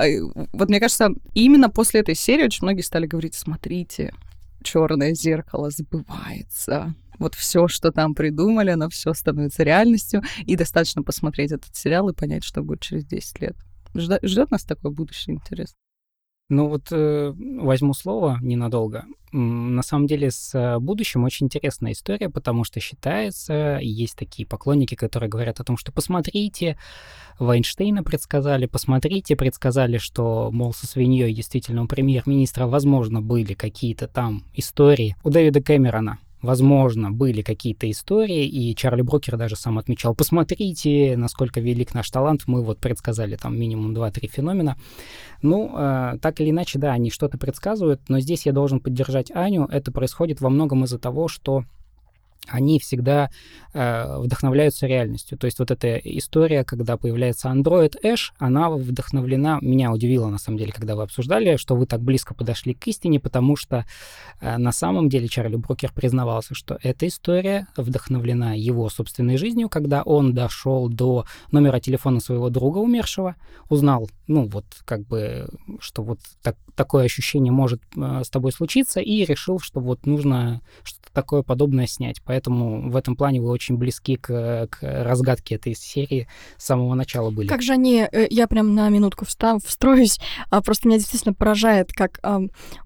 [0.01, 0.21] Э,
[0.53, 4.13] вот мне кажется, именно после этой серии очень многие стали говорить, смотрите,
[4.63, 6.93] черное зеркало сбывается.
[7.19, 10.23] Вот все, что там придумали, оно все становится реальностью.
[10.45, 13.55] И достаточно посмотреть этот сериал и понять, что будет через 10 лет.
[13.93, 15.77] Ждет нас такое будущее, интересно.
[16.49, 19.05] Ну вот э, возьму слово ненадолго.
[19.31, 24.95] На самом деле с э, будущим очень интересная история, потому что считается, есть такие поклонники,
[24.95, 26.77] которые говорят о том, что посмотрите,
[27.39, 34.43] Вайнштейна предсказали, посмотрите, предсказали, что, мол, со свиньей действительно у премьер-министра, возможно, были какие-то там
[34.53, 35.15] истории.
[35.23, 41.61] У Дэвида Кэмерона Возможно, были какие-то истории, и Чарли Брокер даже сам отмечал, посмотрите, насколько
[41.61, 44.75] велик наш талант, мы вот предсказали там минимум 2-3 феномена.
[45.41, 49.67] Ну, э, так или иначе, да, они что-то предсказывают, но здесь я должен поддержать Аню.
[49.71, 51.63] Это происходит во многом из-за того, что
[52.47, 53.29] они всегда
[53.73, 55.37] э, вдохновляются реальностью.
[55.37, 60.57] То есть вот эта история, когда появляется Android Ash, она вдохновлена, меня удивило на самом
[60.57, 63.85] деле, когда вы обсуждали, что вы так близко подошли к истине, потому что
[64.41, 70.03] э, на самом деле Чарли Брокер признавался, что эта история вдохновлена его собственной жизнью, когда
[70.03, 73.35] он дошел до номера телефона своего друга умершего,
[73.69, 75.47] узнал, ну вот как бы,
[75.79, 80.61] что вот так, такое ощущение может э, с тобой случиться, и решил, что вот нужно
[80.83, 82.21] что-то такое подобное снять.
[82.33, 87.29] Поэтому в этом плане вы очень близки к, к разгадке этой серии с самого начала
[87.29, 87.47] были.
[87.47, 90.19] Как же они, э, я прям на минутку встав, встроюсь,
[90.49, 92.19] а, просто меня действительно поражает, как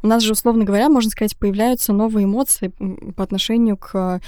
[0.03, 2.73] у нас же, условно говоря, можно сказать, появляются новые эмоции
[3.15, 4.19] по отношению к...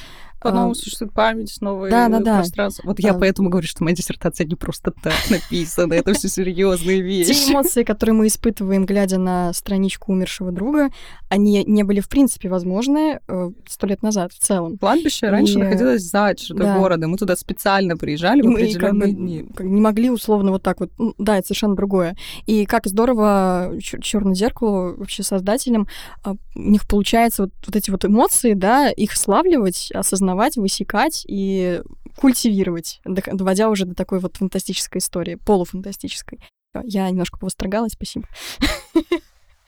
[0.41, 2.38] По-новому а, существует память, новые Да, да, да.
[2.38, 2.84] пространства.
[2.86, 3.19] Вот я Да.
[3.19, 7.52] поэтому говорю, что моя диссертация не просто так написана, это все серьезные Те вещи.
[7.52, 10.89] эмоции, которые мы испытываем, глядя на страничку умершего друга,
[11.30, 14.78] они не были, в принципе, возможны э, сто лет назад в целом.
[14.78, 16.78] Кладбище раньше находилось за чертой да.
[16.78, 17.08] города.
[17.08, 19.45] Мы туда специально приезжали в И бы определенные дни.
[19.60, 20.91] не могли условно вот так вот.
[20.97, 22.15] Ну, Да, это совершенно другое.
[22.45, 25.88] И как здорово черное зеркало вообще создателям
[26.24, 31.82] а, у них получается вот, вот эти вот эмоции, да, их славливать, осознавать, высекать и
[32.15, 36.39] культивировать, доводя уже до такой вот фантастической истории, полуфантастической.
[36.84, 38.27] Я немножко повострогалась, спасибо.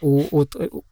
[0.02, 0.46] У, у,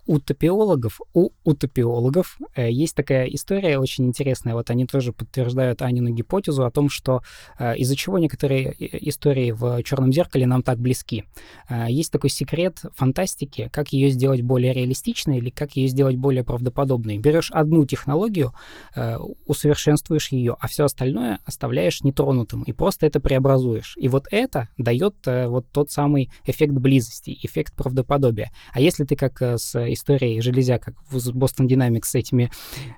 [0.09, 4.55] утопиологов, у утопиологов э, есть такая история очень интересная.
[4.55, 7.21] Вот они тоже подтверждают Анину гипотезу о том, что
[7.59, 8.73] э, из-за чего некоторые
[9.07, 11.25] истории в черном зеркале нам так близки.
[11.69, 16.43] Э, есть такой секрет фантастики, как ее сделать более реалистичной или как ее сделать более
[16.43, 17.19] правдоподобной.
[17.19, 18.51] Берешь одну технологию,
[19.45, 23.95] усовершенствуешь ее, а все остальное оставляешь нетронутым и просто это преобразуешь.
[23.97, 28.51] И вот это дает вот тот самый эффект близости, эффект правдоподобия.
[28.73, 32.51] А если ты как с историей железяка в Boston Dynamics с этими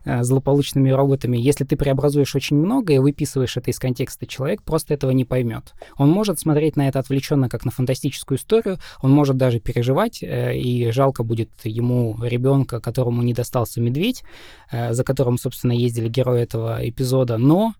[0.05, 4.93] э, злополучными роботами, если ты преобразуешь очень много и выписываешь это из контекста, человек просто
[4.93, 5.73] этого не поймет.
[5.97, 10.57] Он может смотреть на это отвлеченно, как на фантастическую историю, он может даже переживать, э,
[10.57, 14.23] и жалко будет ему ребенка, которому не достался медведь,
[14.71, 17.73] э, за которым, собственно, ездили герои этого эпизода, но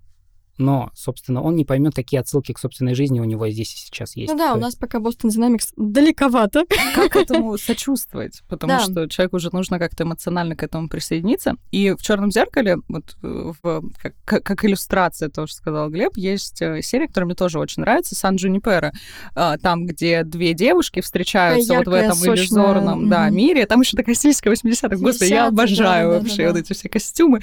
[0.58, 4.16] но, собственно, он не поймет, какие отсылки к собственной жизни у него здесь и сейчас
[4.16, 4.32] есть.
[4.32, 6.66] Ну да, у нас пока Boston Dynamics далековато.
[6.96, 8.42] Как этому сочувствовать?
[8.48, 8.80] Потому да.
[8.80, 11.56] что человеку уже нужно как-то эмоционально к этому присоединиться.
[11.72, 13.92] И в черном зеркале, вот э, в,
[14.26, 18.16] как, как иллюстрация того, что сказал Глеб, есть э, серия, которая мне тоже очень нравится,
[18.16, 18.94] Сан Джунипера.
[19.34, 22.36] А, там, где две девушки встречаются яркая, вот в этом сочная.
[22.36, 23.66] иллюзорном да, мире.
[23.66, 24.98] Там еще такая стилистика 80-х.
[24.98, 27.40] Господи, я обожаю да, вообще да, да, вот эти все костюмы.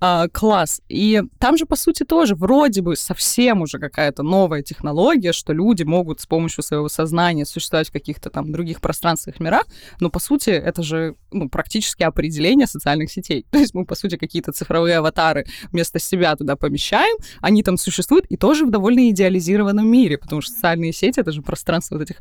[0.00, 0.80] А, класс.
[0.88, 5.54] И там же, по сути, тоже вроде вроде бы совсем уже какая-то новая технология, что
[5.54, 9.64] люди могут с помощью своего сознания существовать в каких-то там других пространствах, мирах,
[10.00, 13.46] но по сути это же ну, практически определение социальных сетей.
[13.50, 18.26] То есть мы, по сути, какие-то цифровые аватары вместо себя туда помещаем, они там существуют
[18.26, 22.16] и тоже в довольно идеализированном мире, потому что социальные сети— это же пространство вот этих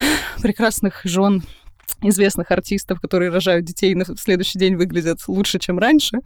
[0.42, 1.42] прекрасных жен
[2.02, 6.18] известных артистов, которые рожают детей и на следующий день выглядят лучше, чем раньше.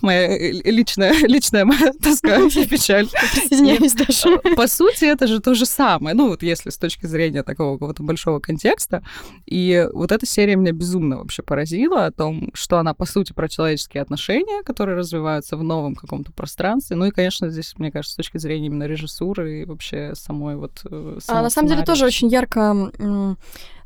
[0.00, 3.08] Моя э, личная, личная моя тоска и печаль.
[3.50, 4.38] Извиняюсь, Даша.
[4.56, 6.14] По сути, это же то же самое.
[6.14, 9.02] Ну, вот если с точки зрения такого какого-то большого контекста.
[9.46, 13.48] И вот эта серия меня безумно вообще поразила о том, что она, по сути, про
[13.48, 16.96] человеческие отношения, которые развиваются в новом каком-то пространстве.
[16.96, 20.80] Ну и, конечно, здесь, мне кажется, с точки зрения именно режиссуры и вообще самой вот...
[20.84, 23.36] Э, а на самом деле тоже очень ярко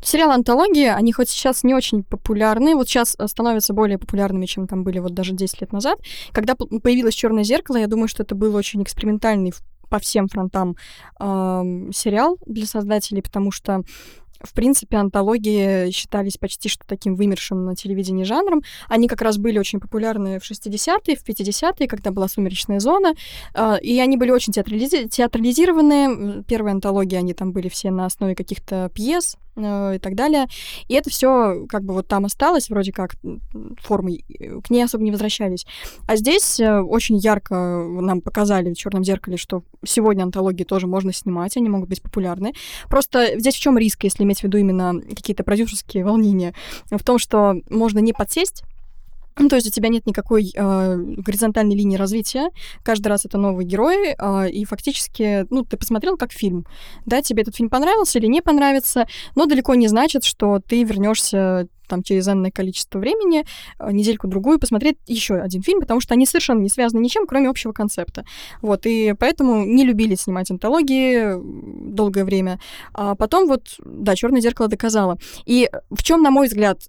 [0.02, 4.66] Сериалы антологии, они хоть сейчас не очень популярны, вот сейчас э, становятся более популярными, чем
[4.66, 6.00] там были вот даже 10 лет назад.
[6.32, 9.52] Когда появилось черное зеркало, я думаю, что это был очень экспериментальный
[9.88, 10.76] по всем фронтам
[11.20, 13.82] э, сериал для создателей, потому что
[14.44, 18.62] в принципе, антологии считались почти что таким вымершим на телевидении жанром.
[18.88, 23.14] Они как раз были очень популярны в 60-е, в 50-е, когда была «Сумеречная зона»,
[23.54, 26.42] а, и они были очень театрализи- театрализированы.
[26.44, 30.46] Первые антологии, они там были все на основе каких-то пьес, и так далее.
[30.88, 33.16] И это все как бы вот там осталось, вроде как
[33.80, 34.24] формой,
[34.64, 35.66] к ней особо не возвращались.
[36.06, 41.12] А здесь э, очень ярко нам показали в черном зеркале, что сегодня антологии тоже можно
[41.12, 42.52] снимать, они могут быть популярны.
[42.88, 46.54] Просто здесь в чем риск, если иметь в виду именно какие-то продюсерские волнения?
[46.90, 48.64] В том, что можно не подсесть
[49.34, 52.50] то есть у тебя нет никакой э, горизонтальной линии развития.
[52.82, 56.66] Каждый раз это новый герой, э, и фактически, ну, ты посмотрел как фильм.
[57.06, 61.68] Да, тебе этот фильм понравился или не понравится, но далеко не значит, что ты вернешься
[61.88, 63.44] там через энное количество времени,
[63.78, 68.24] недельку-другую, посмотреть еще один фильм, потому что они совершенно не связаны ничем, кроме общего концепта.
[68.62, 71.34] Вот, и поэтому не любили снимать антологии
[71.92, 72.58] долгое время.
[72.94, 75.18] А потом вот, да, «Черное зеркало» доказало.
[75.44, 76.88] И в чем, на мой взгляд,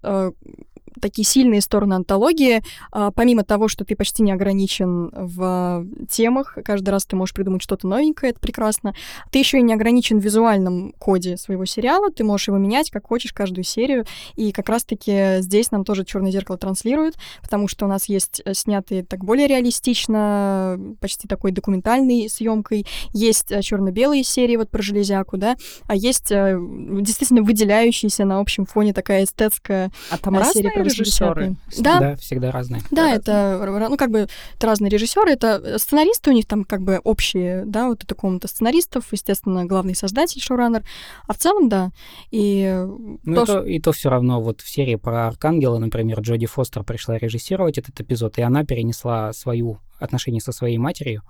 [1.00, 2.64] такие сильные стороны антологии.
[2.92, 7.62] А, помимо того, что ты почти не ограничен в темах, каждый раз ты можешь придумать
[7.62, 8.96] что-то новенькое, это прекрасно.
[9.32, 13.08] Ты еще и не ограничен в визуальном коде своего сериала, ты можешь его менять как
[13.08, 14.06] хочешь каждую серию.
[14.36, 18.54] И как раз-таки здесь нам тоже черное зеркало транслирует, потому что у нас есть э,
[18.54, 22.86] снятые так более реалистично, почти такой документальной съемкой.
[23.14, 25.56] Есть э, черно-белые серии вот про железяку, да,
[25.88, 26.58] а есть э,
[27.02, 31.56] действительно выделяющаяся на общем фоне такая эстетская а там серия режиссеры.
[31.78, 32.00] Да.
[32.00, 32.82] да, всегда разные.
[32.92, 33.60] Да, это,
[33.90, 37.88] ну, как бы, это разные режиссеры, это сценаристы у них там как бы общие, да,
[37.88, 40.84] вот это комната сценаристов, естественно, главный создатель, шоураннер,
[41.28, 41.92] а в целом, да.
[42.32, 42.86] И
[43.24, 46.46] ну, то, и, то, и то все равно вот в серии про Аркангела, например, Джоди
[46.46, 51.24] Фостер пришла режиссировать этот эпизод, и она перенесла свою отношение со своей матерью,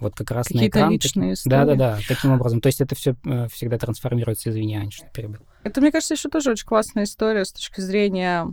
[0.00, 0.92] вот как раз Какие-то на экран.
[0.92, 1.50] личные таким...
[1.50, 2.60] Да, да, да, таким образом.
[2.60, 5.40] То есть это все э, всегда трансформируется, извини, Аня, что перебил.
[5.62, 8.46] Это, мне кажется, еще тоже очень классная история с точки зрения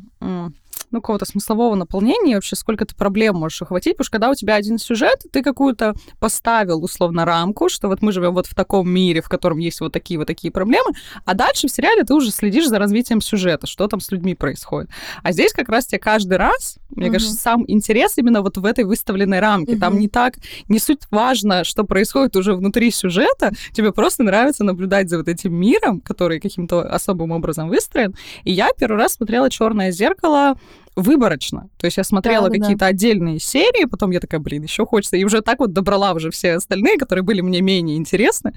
[0.92, 4.56] ну, какого-то смыслового наполнения, вообще сколько ты проблем можешь охватить, потому что когда у тебя
[4.56, 9.22] один сюжет, ты какую-то поставил, условно, рамку, что вот мы живем вот в таком мире,
[9.22, 10.92] в котором есть вот такие вот такие проблемы,
[11.26, 14.90] а дальше в сериале ты уже следишь за развитием сюжета, что там с людьми происходит.
[15.24, 17.14] А здесь как раз тебе каждый раз, мне uh-huh.
[17.14, 19.74] кажется, сам интерес именно вот в этой выставленной рамке.
[19.74, 19.80] Uh-huh.
[19.80, 20.36] Там не так,
[20.70, 25.54] не суть важно, что происходит уже внутри сюжета, тебе просто нравится наблюдать за вот этим
[25.54, 28.16] миром, который каким-то особым образом выстроен.
[28.44, 30.58] И я первый раз смотрела «Черное зеркало»
[30.98, 31.70] выборочно.
[31.78, 35.16] То есть я смотрела Да, да, какие-то отдельные серии, потом я такая, блин, еще хочется.
[35.16, 38.54] И уже так вот добрала уже все остальные, которые были мне менее интересны.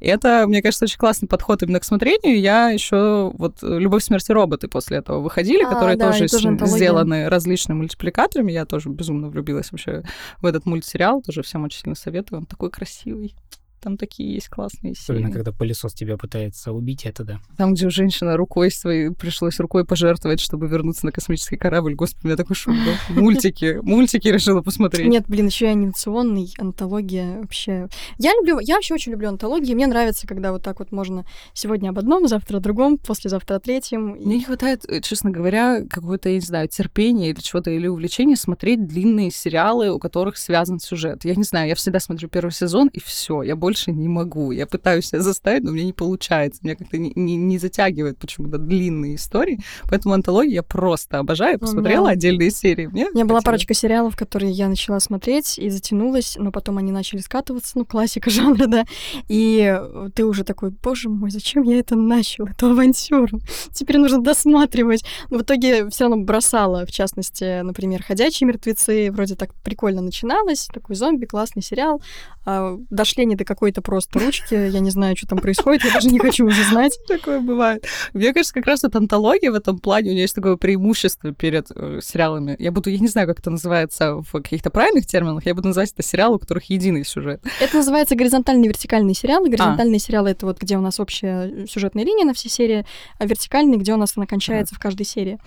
[0.00, 2.40] И это, мне кажется, очень классный подход именно к смотрению.
[2.40, 6.76] Я еще вот «Любовь, смерти роботы» после этого выходили, А, которые да, тоже, тоже антология.
[6.76, 8.50] сделаны различными мультипликаторами.
[8.50, 10.02] Я тоже безумно влюбилась вообще
[10.40, 11.22] в этот мультсериал.
[11.22, 12.40] Тоже всем очень сильно советую.
[12.40, 13.36] Он такой красивый.
[13.84, 15.18] Там такие есть классные серии.
[15.18, 17.40] Особенно, когда пылесос тебя пытается убить, это да.
[17.58, 21.94] Там, где женщина рукой своей пришлось рукой пожертвовать, чтобы вернуться на космический корабль.
[21.94, 22.94] Господи, у меня такой шум был.
[23.22, 23.78] Мультики.
[23.82, 25.06] Мультики решила посмотреть.
[25.06, 27.88] Нет, блин, еще и анимационный, антология вообще.
[28.16, 29.74] Я люблю, я вообще очень люблю антологии.
[29.74, 33.60] Мне нравится, когда вот так вот можно сегодня об одном, завтра о другом, послезавтра о
[33.60, 34.12] третьем.
[34.12, 38.36] Мне не хватает, э, честно говоря, какого-то, я не знаю, терпения или чего-то, или увлечения
[38.36, 41.26] смотреть длинные сериалы, у которых связан сюжет.
[41.26, 44.52] Я не знаю, я всегда смотрю первый сезон, и все, я больше не могу.
[44.52, 46.60] Я пытаюсь себя заставить, но мне не получается.
[46.62, 49.60] Меня как-то не, не- не затягивает почему-то длинные истории.
[49.88, 51.58] Поэтому антологии я просто обожаю.
[51.58, 52.12] Посмотрела да.
[52.12, 52.86] отдельные серии.
[52.86, 53.52] Мне У меня была хватило.
[53.52, 58.30] парочка сериалов, которые я начала смотреть и затянулась, но потом они начали скатываться, ну, классика
[58.30, 58.84] жанра, да.
[59.28, 63.40] И э, ты уже такой, боже мой, зачем я это начал, эту авантюру?
[63.72, 65.04] Теперь нужно досматривать.
[65.30, 69.10] Но в итоге все равно бросала, в частности, например, «Ходячие мертвецы».
[69.10, 72.00] Вроде так прикольно начиналось, такой зомби, классный сериал.
[72.46, 76.08] А дошли они до какой-то просто ручки, я не знаю, что там происходит, я даже
[76.08, 76.98] не хочу уже знать.
[77.08, 77.86] Такое бывает.
[78.12, 81.68] Мне кажется, как раз вот антология в этом плане, у нее есть такое преимущество перед
[81.74, 82.56] э, сериалами.
[82.58, 85.92] Я буду, я не знаю, как это называется в каких-то правильных терминах, я буду называть
[85.92, 87.42] это сериалы, у которых единый сюжет.
[87.58, 89.48] Это называется горизонтальные и вертикальные сериалы.
[89.48, 92.84] Горизонтальные сериалы— это вот где у нас общая сюжетная линия на все серии,
[93.18, 95.38] а вертикальные, где у нас она кончается в каждой серии.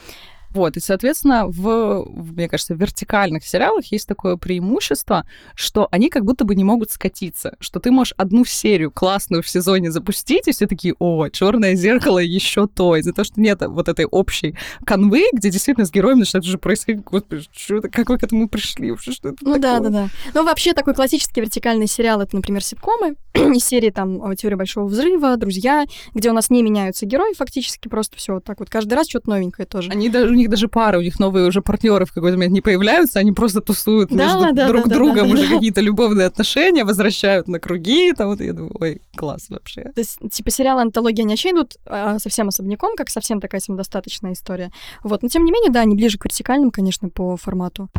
[0.51, 5.25] Вот, и, соответственно, в, мне кажется, в вертикальных сериалах есть такое преимущество,
[5.55, 9.49] что они как будто бы не могут скатиться, что ты можешь одну серию классную в
[9.49, 13.87] сезоне запустить, и все такие, о, черное зеркало еще то, из-за того, что нет вот
[13.89, 18.17] этой общей канвы, где действительно с героем начинает уже происходить, господи, что это, как вы
[18.17, 19.89] к этому пришли, вообще, что это Ну да, такое?
[19.89, 20.09] да, да.
[20.33, 24.87] Ну вообще такой классический вертикальный сериал— это, например, ситкомы из серии там э, «Теория большого
[24.87, 28.69] взрыва», «Друзья», где у нас не меняются герои фактически, просто все вот так вот.
[28.69, 29.91] Каждый раз что-то новенькое тоже.
[29.91, 33.19] Они даже, них даже пары, у них новые уже партнеры в какой-то момент не появляются,
[33.19, 35.55] они просто тусуют Да, между да, друг да, другом да, уже да.
[35.55, 39.83] какие-то любовные отношения, возвращают на круги, там вот я думаю, ой, класс вообще.
[39.83, 44.33] То есть, типа, сериалы антологии, они вообще идут а, совсем особняком, как совсем такая самодостаточная
[44.33, 44.71] история.
[45.03, 47.89] Вот, но тем не менее, да, они ближе к вертикальным, конечно, по формату.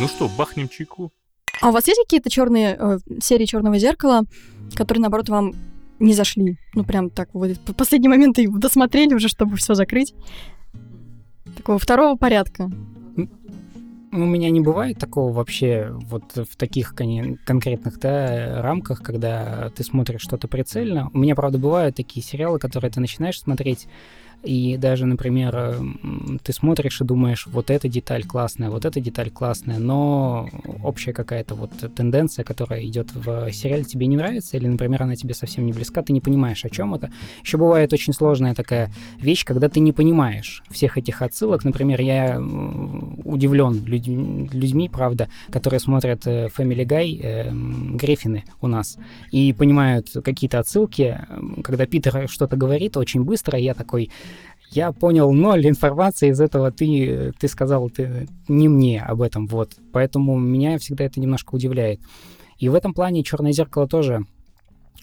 [0.00, 1.12] Ну что, бахнем чайку?
[1.60, 4.22] А у вас есть какие-то черные э, серии Черного зеркала,
[4.74, 5.54] которые, наоборот, вам
[6.00, 6.56] не зашли?
[6.74, 10.14] Ну, прям так, вот в последний момент и досмотрели уже, чтобы все закрыть.
[11.56, 12.70] Такого второго порядка.
[14.12, 19.84] У меня не бывает такого вообще вот в таких кон- конкретных да, рамках, когда ты
[19.84, 21.10] смотришь что-то прицельно.
[21.14, 23.86] У меня, правда, бывают такие сериалы, которые ты начинаешь смотреть,
[24.42, 25.76] и даже, например,
[26.42, 30.48] ты смотришь и думаешь, вот эта деталь классная, вот эта деталь классная, но
[30.82, 35.34] общая какая-то вот тенденция, которая идет в сериале, тебе не нравится, или, например, она тебе
[35.34, 37.10] совсем не близка, ты не понимаешь, о чем это.
[37.42, 41.64] Еще бывает очень сложная такая вещь, когда ты не понимаешь всех этих отсылок.
[41.64, 47.50] Например, я удивлен людьми, людьми, правда, которые смотрят э, Family Guy, э,
[47.96, 48.96] Гриффины у нас,
[49.30, 51.18] и понимают какие-то отсылки.
[51.62, 54.10] Когда Питер что-то говорит очень быстро, я такой,
[54.70, 59.72] я понял ноль информации из этого, ты, ты сказал ты, не мне об этом, вот.
[59.92, 62.00] Поэтому меня всегда это немножко удивляет.
[62.58, 64.26] И в этом плане «Черное зеркало» тоже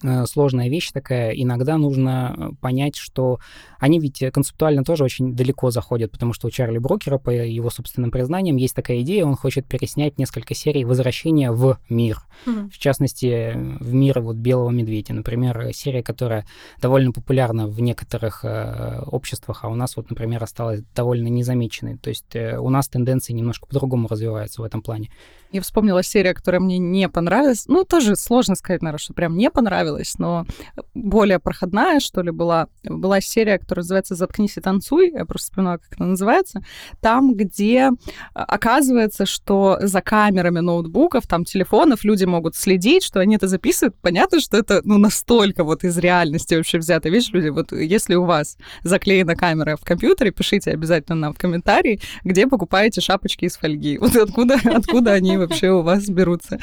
[0.03, 1.31] э, сложная вещь такая.
[1.31, 3.39] Иногда нужно э, понять, что
[3.79, 7.69] они ведь э, концептуально тоже очень далеко заходят, потому что у Чарли Брокера, по его
[7.69, 12.19] собственным признаниям, есть такая идея, он хочет переснять несколько серий возвращения в мир.
[12.45, 15.13] В частности, в мир вот Белого Медведя.
[15.13, 16.45] Например, э, серия, которая
[16.81, 21.97] довольно популярна в некоторых э, обществах, а у нас вот, например, осталась довольно незамеченной.
[21.97, 25.09] То есть э, у нас тенденции немножко по-другому развиваются в этом плане.
[25.51, 27.67] Я вспомнила серия, которая мне не понравилась.
[27.67, 30.45] Ну, тоже сложно сказать, наверное, что прям не понравилась, но
[30.93, 32.67] более проходная, что ли, была.
[32.83, 35.11] Была серия, которая называется «Заткнись и танцуй».
[35.11, 36.61] Я просто вспоминала, как она называется.
[37.01, 37.91] Там, где
[38.33, 43.95] а, оказывается, что за камерами ноутбуков, там, телефонов люди могут следить, что они это записывают.
[44.01, 47.09] Понятно, что это, ну, настолько вот из реальности вообще взято.
[47.09, 51.99] Видишь, люди, вот если у вас заклеена камера в компьютере, пишите обязательно нам в комментарии,
[52.23, 53.97] где покупаете шапочки из фольги.
[53.97, 56.57] Вот откуда, откуда они вообще у вас берутся.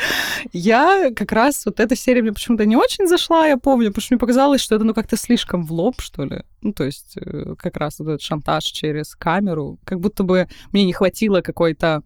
[0.55, 4.15] Я как раз, вот эта серия мне почему-то не очень зашла, я помню, потому что
[4.15, 6.45] мне показалось, что это, ну, как-то слишком в лоб, что ли.
[6.63, 10.85] Ну, то есть э, как раз вот этот шантаж через камеру, как будто бы мне
[10.85, 12.03] не хватило какой-то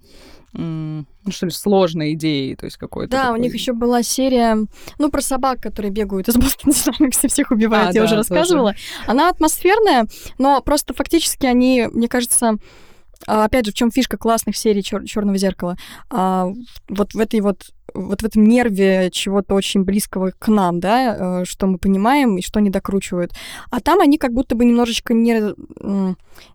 [0.54, 3.10] ну, что ли, сложной идеей, то есть какой-то.
[3.10, 3.38] Да, такой...
[3.38, 4.56] у них еще была серия,
[4.98, 8.72] ну, про собак, которые бегают из Бостона Динамикса, всех убивают, а, я да, уже рассказывала.
[8.72, 8.84] Тоже.
[9.06, 10.06] Она атмосферная,
[10.38, 12.56] но просто фактически они, мне кажется,
[13.26, 15.76] а, опять же, в чем фишка классных серий Чер- Черного зеркала?
[16.10, 16.48] А,
[16.88, 21.44] вот в этой вот вот в этом нерве чего-то очень близкого к нам, да, э,
[21.44, 23.32] что мы понимаем и что они докручивают.
[23.70, 25.54] А там они как будто бы немножечко не,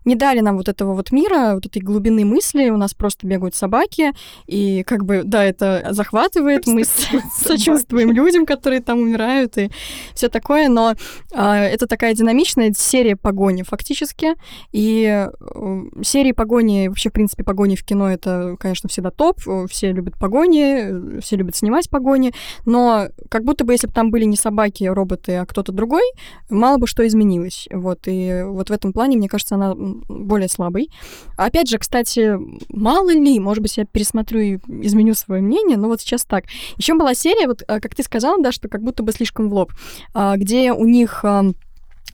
[0.04, 2.70] не дали нам вот этого вот мира, вот этой глубины мысли.
[2.70, 4.12] У нас просто бегают собаки,
[4.46, 6.84] и как бы, да, это захватывает, мы
[7.36, 9.70] сочувствуем людям, которые там умирают, и
[10.14, 10.94] все такое, но
[11.32, 14.34] а, это такая динамичная серия погони фактически,
[14.72, 19.92] и э, серии погони, вообще, в принципе, погони в кино, это, конечно, всегда топ, все
[19.92, 22.32] любят погони, все любят снимать погони,
[22.64, 26.02] но как будто бы, если бы там были не собаки, роботы, а кто-то другой,
[26.50, 27.68] мало бы что изменилось.
[27.70, 30.90] Вот, и вот в этом плане, мне кажется, она более слабой.
[31.36, 32.36] Опять же, кстати,
[32.68, 36.44] мало ли, может быть, я пересмотрю и изменю свое мнение, но вот сейчас так.
[36.76, 39.54] Еще была серия, вот а, как ты сказала, да, что как будто бы слишком в
[39.54, 39.72] лоб,
[40.14, 41.24] а, где у них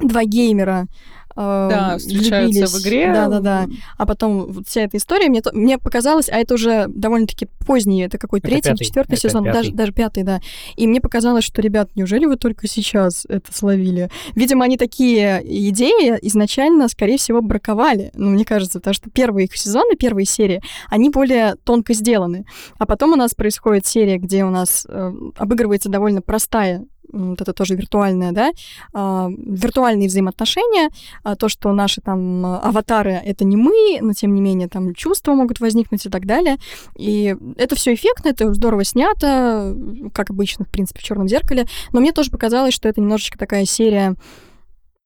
[0.00, 2.72] два геймера Э, да, встречаются влюбились.
[2.72, 3.12] в игре.
[3.12, 3.66] Да, да, да.
[3.96, 8.18] А потом вот вся эта история, мне, мне показалось, а это уже довольно-таки поздний, это
[8.18, 9.56] какой третий, пятый, четвертый сезон, пятый.
[9.56, 10.40] даже, даже пятый, да.
[10.76, 14.10] И мне показалось, что, ребят, неужели вы только сейчас это словили?
[14.34, 18.10] Видимо, они такие идеи изначально, скорее всего, браковали.
[18.14, 22.44] Ну, мне кажется, потому что первые их сезоны, первые серии, они более тонко сделаны.
[22.78, 27.52] А потом у нас происходит серия, где у нас э, обыгрывается довольно простая вот это
[27.52, 28.52] тоже виртуальное, да,
[28.92, 30.90] а, виртуальные взаимоотношения,
[31.22, 35.34] а, то, что наши там аватары— это не мы, но тем не менее там чувства
[35.34, 36.56] могут возникнуть и так далее.
[36.96, 39.76] И это все эффектно, это здорово снято,
[40.12, 41.66] как обычно, в принципе, в черном зеркале.
[41.92, 44.16] Но мне тоже показалось, что это немножечко такая серия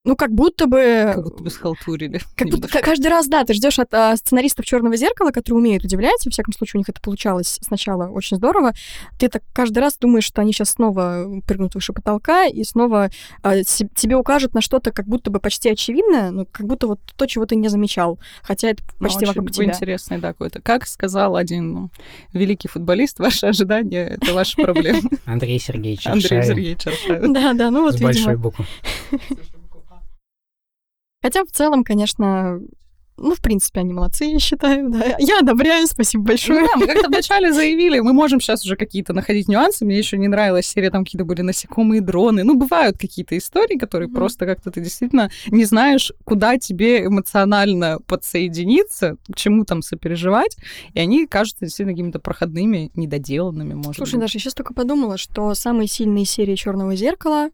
[0.05, 1.13] ну, как будто бы...
[1.15, 2.21] Как будто бы схалтурили.
[2.37, 6.25] Как будто, каждый раз, да, ты ждешь от а, сценаристов черного зеркала, которые умеют удивлять,
[6.27, 8.73] во всяком случае, у них это получалось сначала очень здорово.
[9.19, 13.11] Ты так каждый раз думаешь, что они сейчас снова прыгнут выше потолка и снова
[13.43, 17.27] а, тебе укажут на что-то как будто бы почти очевидное, но как будто вот то,
[17.27, 19.67] чего ты не замечал, хотя это ну, почти ну, вокруг тебя.
[19.67, 20.61] интересный, да, какой-то.
[20.61, 21.91] Как сказал один ну,
[22.35, 25.09] великий футболист, ваши ожидания— это ваши проблемы.
[25.25, 26.85] Андрей Сергеевич Андрей Сергеевич
[27.35, 28.67] Да, да, ну вот, С большой буквы.
[31.25, 32.61] Хотя в целом, конечно,
[33.17, 35.17] ну, в принципе, они молодцы, я считаю, да.
[35.19, 36.61] Я одобряю, спасибо большое.
[36.61, 39.87] Ну, да, мы как-то вначале заявили, мы можем сейчас уже какие-то находить нюансы.
[39.87, 42.45] Мне еще не нравилась серия, там какие-то были насекомые, дроны.
[42.45, 44.15] Ну, бывают какие-то истории, которые mm-hmm.
[44.15, 50.59] просто как-то ты действительно не знаешь, куда тебе эмоционально подсоединиться, к чему там сопереживать.
[50.93, 54.21] И они кажутся действительно какими-то проходными, недоделанными, может Слушай, быть.
[54.21, 57.49] Даша, я сейчас только подумала, что самые сильные серии Черного зеркала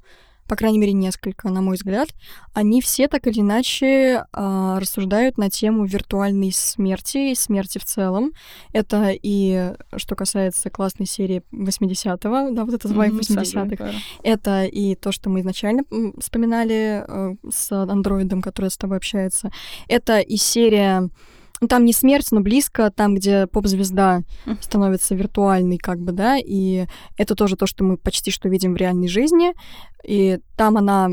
[0.51, 2.09] по крайней мере, несколько, на мой взгляд,
[2.55, 3.87] они все так или иначе
[4.33, 8.33] э, рассуждают на тему виртуальной смерти и смерти в целом.
[8.73, 13.93] Это и что касается классной серии 80-го, да, вот это mm-hmm, 80-х.
[14.25, 15.85] Это и то, что мы изначально
[16.19, 19.53] вспоминали э, с андроидом, который с тобой общается.
[19.87, 21.11] Это и серия
[21.69, 24.23] там не смерть, но близко, там, где поп-звезда
[24.61, 26.87] становится виртуальной, как бы, да, и
[27.19, 29.53] это тоже то, что мы почти что видим в реальной жизни,
[30.05, 31.11] и там она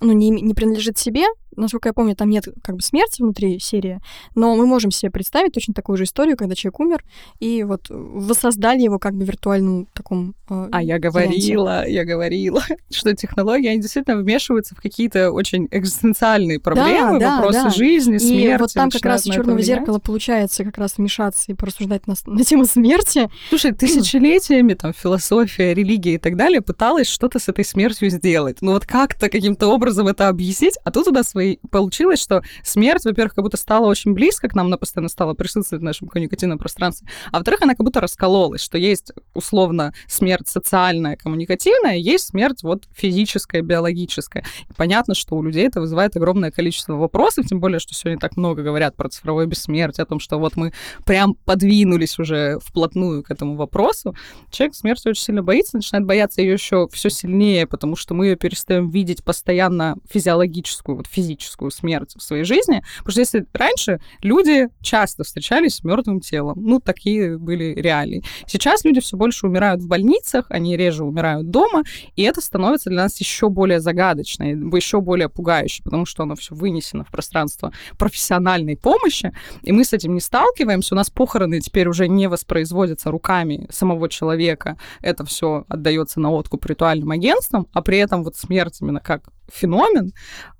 [0.00, 1.24] ну, не, не принадлежит себе,
[1.56, 4.00] насколько я помню, там нет как бы смерти внутри серии,
[4.34, 7.04] но мы можем себе представить точно такую же историю, когда человек умер,
[7.40, 11.92] и вот воссоздали его как бы виртуальном таком э, А я говорила, варианте.
[11.92, 17.70] я говорила, что технологии, они действительно вмешиваются в какие-то очень экзистенциальные проблемы, да, вопросы да.
[17.70, 18.54] жизни, смерти.
[18.54, 22.44] И вот там как раз черного зеркала получается как раз вмешаться и порассуждать на, на
[22.44, 23.30] тему смерти.
[23.48, 28.58] Слушай, тысячелетиями там философия, религия и так далее пыталась что-то с этой смертью сделать.
[28.60, 33.04] Ну вот как-то каким-то образом это объяснить, а тут у нас свои получилось, что смерть,
[33.04, 36.58] во-первых, как будто стала очень близко к нам, она постоянно стала присутствовать в нашем коммуникативном
[36.58, 42.62] пространстве, а во-вторых, она как будто раскололась, что есть условно смерть социальная, коммуникативная, есть смерть
[42.62, 44.44] вот физическая, биологическая.
[44.68, 48.36] И понятно, что у людей это вызывает огромное количество вопросов, тем более, что сегодня так
[48.36, 50.72] много говорят про цифровое бессмертие, о том, что вот мы
[51.04, 54.14] прям подвинулись уже вплотную к этому вопросу.
[54.50, 58.36] Человек смерти очень сильно боится, начинает бояться ее еще все сильнее, потому что мы ее
[58.36, 62.82] перестаем видеть постоянно физиологическую, вот физическую физическую смерть в своей жизни.
[62.98, 68.22] Потому что если раньше люди часто встречались с мертвым телом, ну, такие были реалии.
[68.46, 71.82] Сейчас люди все больше умирают в больницах, они реже умирают дома,
[72.16, 76.54] и это становится для нас еще более загадочно, еще более пугающе, потому что оно все
[76.54, 79.32] вынесено в пространство профессиональной помощи,
[79.62, 80.94] и мы с этим не сталкиваемся.
[80.94, 84.78] У нас похороны теперь уже не воспроизводятся руками самого человека.
[85.00, 90.12] Это все отдается на откуп ритуальным агентствам, а при этом вот смерть именно как феномен,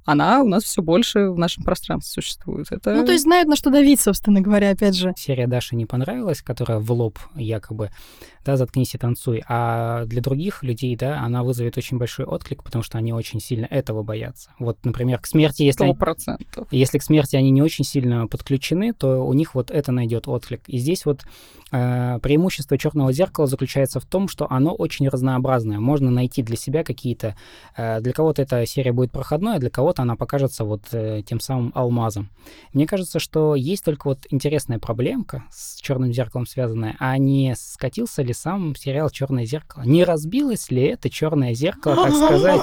[0.04, 2.70] она у нас все больше в нашем пространстве существует.
[2.70, 2.94] Это...
[2.94, 5.14] Ну, то есть знают, на что давить, собственно говоря, опять же.
[5.16, 7.90] Серия Даши не понравилась, которая в лоб якобы,
[8.44, 9.42] да, заткнись и танцуй.
[9.48, 13.64] А для других людей, да, она вызовет очень большой отклик, потому что они очень сильно
[13.64, 14.50] этого боятся.
[14.58, 15.84] Вот, например, к смерти, если...
[15.84, 16.68] Сто процентов.
[16.70, 20.68] Если к смерти они не очень сильно подключены, то у них вот это найдет отклик.
[20.68, 21.22] И здесь вот
[21.72, 25.78] э, преимущество черного зеркала заключается в том, что оно очень разнообразное.
[25.78, 27.36] Можно найти для себя какие-то...
[27.74, 31.40] Э, для кого-то эта серия будет проходной, а для кого-то она покажется вот э, тем
[31.40, 32.30] самым алмазом.
[32.72, 38.22] Мне кажется, что есть только вот интересная проблемка с черным зеркалом связанная, а не скатился
[38.22, 39.84] ли сам сериал Черное зеркало?
[39.84, 42.62] Не разбилось ли это черное зеркало, так сказать,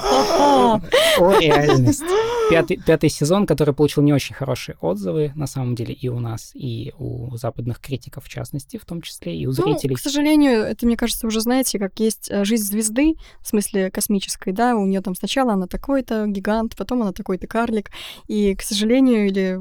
[1.18, 2.02] о реальность?
[2.50, 6.50] Пятый, пятый сезон, который получил не очень хорошие отзывы, на самом деле, и у нас,
[6.52, 9.92] и у западных критиков, в частности, в том числе, и у зрителей.
[9.92, 13.90] Ну, к сожалению, это, мне кажется, уже знаете, как есть э, жизнь звезды, в смысле
[13.90, 15.66] космической, да, у нее там сначала она
[16.02, 17.90] такой-то гигант, потом она такой-то карлик,
[18.26, 19.58] и, к сожалению, или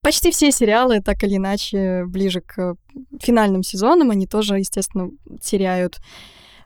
[0.00, 2.76] почти все сериалы, так или иначе, ближе к
[3.20, 5.98] финальным сезонам, они тоже, естественно, теряют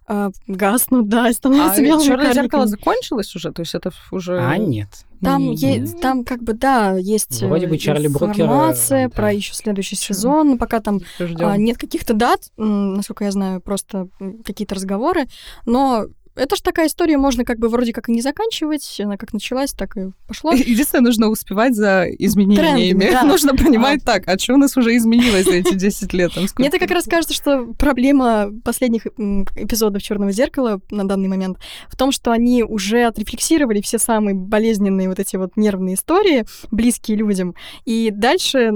[0.07, 2.43] а, гаснут, да, становятся а белыми черное карликами.
[2.45, 4.39] зеркало закончилось уже, то есть это уже.
[4.39, 4.89] А нет.
[5.23, 9.15] Там, Не- е- там как бы, да, есть Вроде э, бы Чарли информация да.
[9.15, 11.47] про еще следующий сезон, но пока там Ждем.
[11.47, 14.09] а, нет каких-то дат, насколько я знаю, просто
[14.45, 15.25] какие-то разговоры,
[15.65, 16.05] но
[16.37, 19.73] это же такая история, можно как бы вроде как и не заканчивать, она как началась,
[19.73, 20.53] так и пошло.
[20.55, 23.01] Единственное, нужно успевать за изменениями.
[23.01, 23.23] Трендами, да.
[23.35, 26.33] Нужно понимать так, а что у нас уже изменилось за эти 10 лет?
[26.35, 26.47] Там?
[26.59, 31.59] Мне это как раз кажется, что проблема последних эпизодов Черного зеркала на данный момент
[31.89, 37.17] в том, что они уже отрефлексировали все самые болезненные вот эти вот нервные истории, близкие
[37.17, 37.55] людям,
[37.85, 38.73] и дальше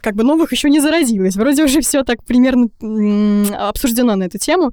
[0.00, 1.36] как бы новых еще не заразилось.
[1.36, 2.68] Вроде уже все так примерно
[3.68, 4.72] обсуждено на эту тему.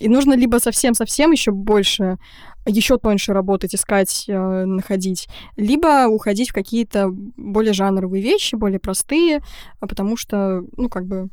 [0.00, 2.18] И нужно либо совсем-совсем еще больше
[2.66, 9.40] еще тоньше работать, искать, э, находить, либо уходить в какие-то более жанровые вещи, более простые,
[9.80, 11.28] а потому что, ну, как бы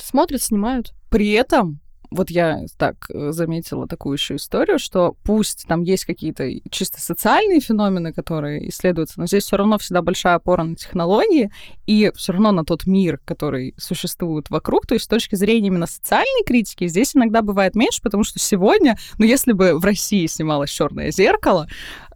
[0.00, 0.92] смотрят, снимают.
[1.08, 1.81] При этом
[2.14, 7.60] вот я так э, заметила такую еще историю, что пусть там есть какие-то чисто социальные
[7.60, 11.50] феномены, которые исследуются, но здесь все равно всегда большая опора на технологии
[11.86, 14.86] и все равно на тот мир, который существует вокруг.
[14.86, 18.96] То есть с точки зрения именно социальной критики здесь иногда бывает меньше, потому что сегодня,
[19.18, 21.68] ну если бы в России снималось черное зеркало,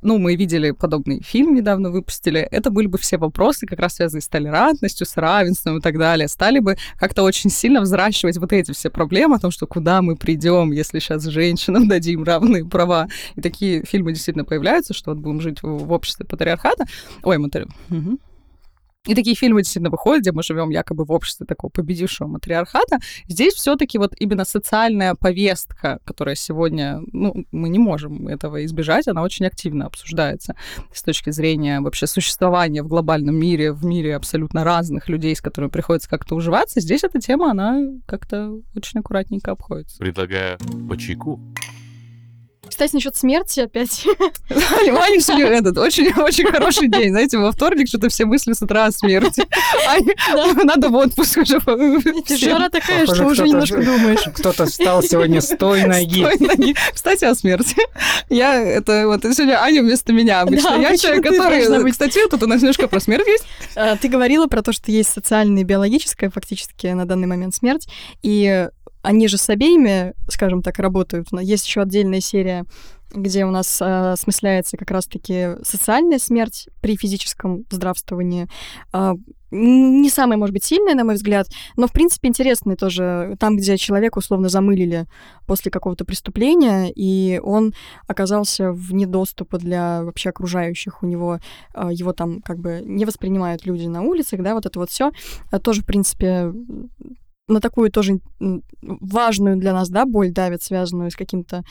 [0.06, 4.22] ну, мы видели подобный фильм недавно выпустили, это были бы все вопросы, как раз связанные
[4.22, 8.72] с толерантностью, с равенством и так далее, стали бы как-то очень сильно взращивать вот эти
[8.72, 13.08] все проблемы о том, что куда мы придем, если сейчас женщинам дадим равные права.
[13.34, 16.84] И такие фильмы действительно появляются, что вот будем жить в, в обществе патриархата.
[17.22, 17.66] Ой, матери...
[17.88, 18.18] Мгм.
[19.06, 22.98] И такие фильмы действительно выходят, где мы живем якобы в обществе такого победившего матриархата.
[23.28, 29.22] Здесь все-таки вот именно социальная повестка, которая сегодня, ну, мы не можем этого избежать, она
[29.22, 30.56] очень активно обсуждается
[30.92, 35.70] с точки зрения вообще существования в глобальном мире, в мире абсолютно разных людей, с которыми
[35.70, 36.80] приходится как-то уживаться.
[36.80, 39.98] Здесь эта тема, она как-то очень аккуратненько обходится.
[39.98, 41.40] Предлагаю по чайку.
[42.68, 44.04] Кстати, насчет смерти опять.
[44.50, 47.10] Ваня сегодня этот очень, очень хороший день.
[47.10, 49.44] Знаете, во вторник что-то все мысли с утра о смерти.
[49.88, 50.14] Аня,
[50.64, 51.60] Надо в отпуск уже.
[52.38, 54.20] Жара такая, что уже немножко думаешь.
[54.34, 56.24] Кто-то встал сегодня с той ноги.
[56.24, 56.74] Стой ноги.
[56.92, 57.76] Кстати, о смерти.
[58.28, 60.70] Я, это вот сегодня Аня вместо меня обычно.
[60.70, 61.90] Да, Я человек, который...
[61.90, 63.44] Кстати, тут у нас немножко про смерть есть.
[63.74, 67.88] А, Ты говорила про то, что есть социальная и биологическая фактически на данный момент смерть,
[68.22, 68.68] и
[69.06, 71.30] они же с обеими, скажем так, работают.
[71.30, 72.64] Но Есть еще отдельная серия,
[73.14, 78.48] где у нас осмысляется как раз-таки социальная смерть при физическом здравствовании.
[78.92, 81.46] М, не самая, может быть, сильная, на мой взгляд,
[81.76, 83.36] но, в принципе, интересная тоже.
[83.38, 85.06] Там, где человека условно замылили
[85.46, 87.72] после какого-то преступления, и он
[88.08, 91.04] оказался вне доступа для вообще окружающих.
[91.04, 91.38] У него
[91.74, 95.12] а, его там как бы не воспринимают люди на улицах, да, вот это вот все
[95.62, 96.52] тоже, в принципе,
[97.48, 98.20] на такую тоже
[98.80, 101.62] важную для нас, да, боль давит, связанную с каким-то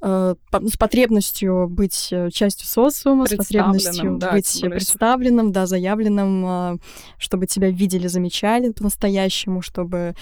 [0.00, 6.78] э, с потребностью быть э, частью социума, с потребностью да, быть представленным, да, заявленным, э,
[7.18, 10.14] чтобы тебя видели, замечали по-настоящему, чтобы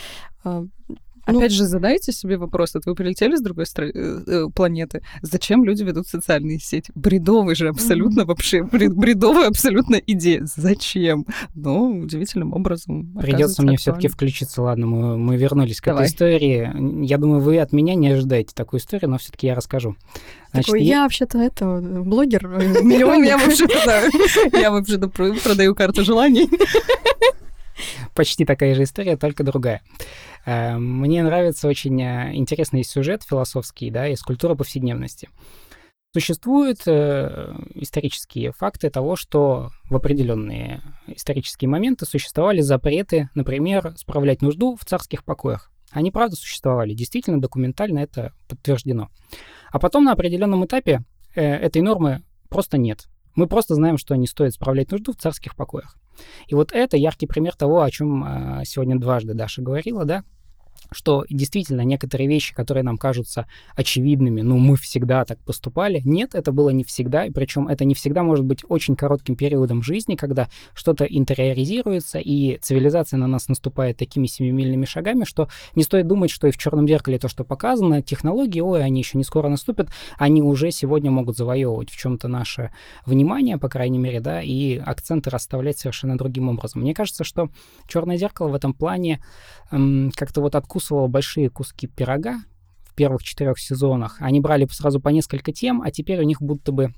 [0.44, 0.64] э,
[1.26, 5.02] Ну- Опять же, задайте себе вопрос, вот вы прилетели с другой стра- э, э, планеты,
[5.22, 6.92] зачем люди ведут социальные сети?
[6.94, 10.42] Бредовый же абсолютно вообще, бред- бредовая абсолютно идея.
[10.44, 11.26] Зачем?
[11.54, 14.62] Но удивительным образом Придется мне все-таки включиться.
[14.62, 16.04] Ладно, мы, мы вернулись к Давай.
[16.04, 17.04] этой истории.
[17.04, 19.96] Я думаю, вы от меня не ожидаете такую историю, но все-таки я расскажу.
[20.52, 23.28] Значит, такой, я- я вообще-то это блогер, э, Я миллионник.
[24.52, 26.48] я вообще-то про- продаю карту желаний.
[28.14, 29.82] почти такая же история, только другая.
[30.46, 35.28] Э, Мне нравится очень э, интересный сюжет философский, да, из культуры повседневности.
[36.14, 44.76] Существуют э, исторические факты того, что в определенные исторические моменты существовали запреты, например, справлять нужду
[44.76, 45.70] в царских покоях.
[45.90, 46.94] Они, правда, существовали.
[46.94, 49.10] Действительно, документально это подтверждено.
[49.70, 53.08] А потом на определенном этапе э, этой нормы просто нет.
[53.34, 55.96] Мы просто знаем, что не стоит справлять нужду в царских покоях.
[56.46, 60.24] И вот это яркий пример того, о чем сегодня дважды Даша говорила, да,
[60.92, 66.00] что действительно некоторые вещи, которые нам кажутся очевидными, ну, мы всегда так поступали.
[66.04, 69.82] Нет, это было не всегда, и причем это не всегда может быть очень коротким периодом
[69.82, 76.06] жизни, когда что-то интериоризируется, и цивилизация на нас наступает такими семимильными шагами, что не стоит
[76.06, 79.48] думать, что и в черном зеркале то, что показано, технологии, ой, они еще не скоро
[79.48, 82.70] наступят, они уже сегодня могут завоевывать в чем-то наше
[83.04, 86.82] внимание, по крайней мере, да, и акценты расставлять совершенно другим образом.
[86.82, 87.50] Мне кажется, что
[87.88, 89.20] черное зеркало в этом плане
[89.70, 92.40] эм, как-то вот откуда откусывала большие куски пирога
[92.84, 94.16] в первых четырех сезонах.
[94.20, 96.92] Они брали сразу по несколько тем, а теперь у них будто бы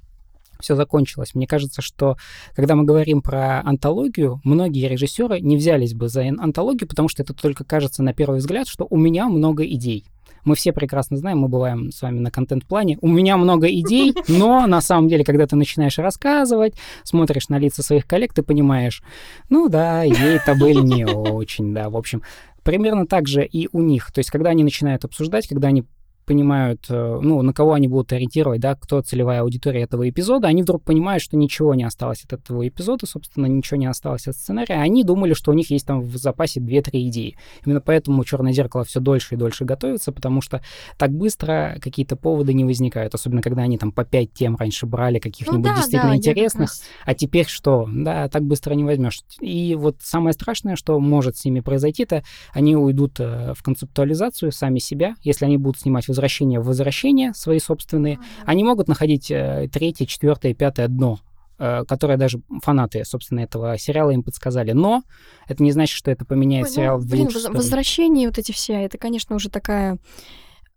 [0.59, 1.37] все закончилось.
[1.37, 2.16] Мне кажется, что
[2.57, 7.35] когда мы говорим про антологию, многие режиссеры не взялись бы за антологию, потому что это
[7.35, 10.05] только кажется на первый взгляд, что у меня много идей.
[10.45, 12.99] Мы все прекрасно знаем, мы бываем с вами на контент-плане.
[13.01, 16.74] У меня много идей, но на самом деле, когда ты начинаешь рассказывать,
[17.05, 19.03] смотришь на лица своих коллег, ты понимаешь,
[19.51, 22.22] ну да, идеи-то были не очень, да, в общем.
[22.68, 24.12] Примерно так же и у них.
[24.12, 25.84] То есть, когда они начинают обсуждать, когда они
[26.29, 30.62] понимают, э, ну, на кого они будут ориентировать, да, кто целевая аудитория этого эпизода, они
[30.62, 34.74] вдруг понимают, что ничего не осталось от этого эпизода, собственно, ничего не осталось от сценария.
[34.74, 37.39] Они думали, что у них есть там в запасе 2-3 идеи.
[37.64, 40.62] Именно поэтому «Черное зеркало» все дольше и дольше готовится, потому что
[40.99, 45.18] так быстро какие-то поводы не возникают, особенно когда они там по 5 тем раньше брали
[45.20, 46.83] каких-нибудь ну, да, действительно да, интересных, раз...
[47.07, 47.89] а теперь что?
[47.91, 49.22] Да, так быстро не возьмешь.
[49.41, 52.22] И вот самое страшное, что может с ними произойти, это
[52.53, 57.58] они уйдут э, в концептуализацию сами себя, если они будут снимать возвращения в возвращения свои
[57.58, 58.44] собственные, mm-hmm.
[58.46, 61.20] они могут находить э, третье, четвертое, пятое дно,
[61.58, 64.72] э, которое даже фанаты, собственно, этого сериала им подсказали.
[64.72, 65.02] Но
[65.46, 68.52] это не значит, что это поменяет Ой, сериал ну, в блин, воз- Возвращения вот эти
[68.52, 69.98] все, это, конечно, уже такая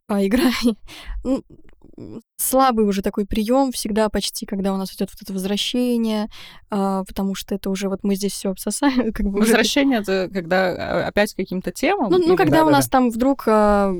[0.07, 0.51] а, игра.
[1.23, 1.43] Ну,
[2.37, 6.27] слабый уже такой прием всегда почти, когда у нас идет вот это возвращение,
[6.69, 9.11] а, потому что это уже вот мы здесь все обсосаем.
[9.13, 10.11] Как бы возвращение уже...
[10.11, 12.11] это когда а, опять каким-то темам?
[12.11, 12.91] Ну, ну когда да, у да, нас да.
[12.91, 13.93] там вдруг а,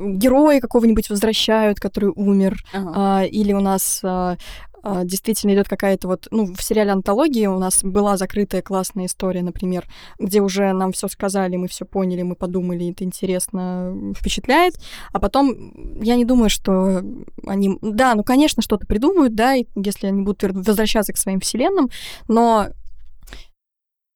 [0.00, 2.92] героя какого-нибудь возвращают, который умер, ага.
[2.94, 4.36] а, или у нас а,
[4.82, 9.42] а, действительно идет какая-то вот, ну, в сериале антологии у нас была закрытая классная история,
[9.42, 9.86] например,
[10.18, 14.74] где уже нам все сказали, мы все поняли, мы подумали, это интересно, впечатляет,
[15.12, 17.02] а потом я не думаю, что
[17.46, 21.90] они, да, ну, конечно, что-то придумают, да, если они будут возвращаться к своим вселенным,
[22.28, 22.68] но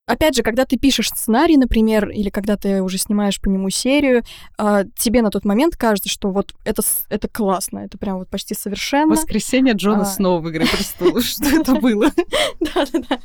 [0.07, 4.23] Опять же, когда ты пишешь сценарий, например, или когда ты уже снимаешь по нему серию,
[4.59, 8.55] э, тебе на тот момент кажется, что вот это, это классно, это прям вот почти
[8.55, 9.13] совершенно.
[9.13, 10.05] Воскресенье Джона а...
[10.05, 11.25] Сноу в «Игре престолов».
[11.25, 12.11] Что это было?
[12.61, 13.19] Да-да-да.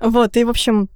[0.00, 0.88] Вот, и, в общем,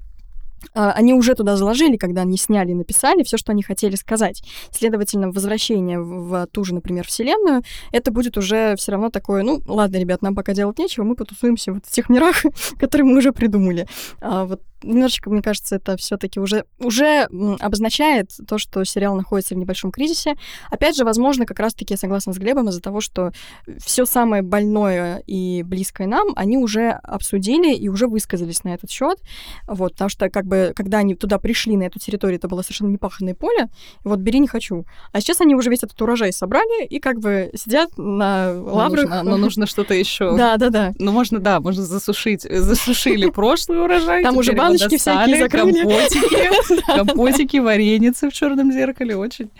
[0.74, 4.43] а, они уже туда заложили, когда они сняли и написали все, что они хотели сказать.
[4.70, 7.62] Следовательно, возвращение в ту же, например, вселенную,
[7.93, 11.72] это будет уже все равно такое, ну, ладно, ребят, нам пока делать нечего, мы потусуемся
[11.72, 12.43] вот в тех мирах,
[12.79, 13.89] которые мы уже придумали.
[14.20, 17.29] А вот немножечко, мне кажется, это все-таки уже, уже
[17.61, 20.35] обозначает то, что сериал находится в небольшом кризисе.
[20.70, 23.33] Опять же, возможно, как раз-таки я согласна с Глебом из-за того, что
[23.79, 29.18] все самое больное и близкое нам, они уже обсудили и уже высказались на этот счет.
[29.66, 32.89] Вот, потому что, как бы, когда они туда пришли, на эту территорию, это было совершенно
[32.89, 33.68] непаханное поле,
[34.05, 34.85] вот бери не хочу.
[35.12, 39.09] А сейчас они уже весь этот урожай собрали и как бы сидят на лаврах.
[39.09, 40.37] Но нужно, но нужно что-то еще.
[40.37, 40.93] Да, да, да.
[40.99, 42.43] Ну, можно, да, можно засушить.
[42.43, 44.22] Засушили прошлый урожай.
[44.22, 45.83] Там уже баночки всякие закрыли.
[45.83, 49.17] Компотики, компотики, вареницы в черном зеркале.
[49.17, 49.51] Очень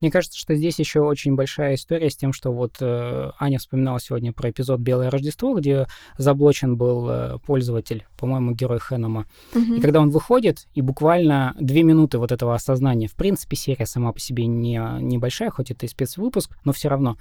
[0.00, 4.00] мне кажется, что здесь еще очень большая история с тем, что вот э, Аня вспоминала
[4.00, 5.86] сегодня про эпизод «Белое Рождество», где
[6.16, 9.26] заблочен был э, пользователь, по-моему, герой Хэнома.
[9.54, 9.74] Угу.
[9.74, 14.12] И когда он выходит, и буквально две минуты вот этого осознания, в принципе, серия сама
[14.12, 17.18] по себе не, небольшая, хоть это и спецвыпуск, но все равно.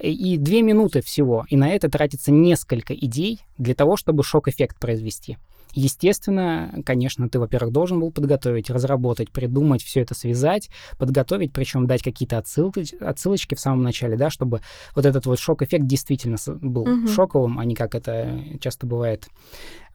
[0.00, 5.36] И две минуты всего, и на это тратится несколько идей для того, чтобы шок-эффект произвести.
[5.72, 10.68] Естественно, конечно, ты, во-первых, должен был подготовить, разработать, придумать, все это связать,
[10.98, 14.60] подготовить, причем дать какие-то отсылки, отсылочки в самом начале, да, чтобы
[14.94, 17.08] вот этот вот шок-эффект действительно был угу.
[17.08, 19.28] шоковым, а не как это часто бывает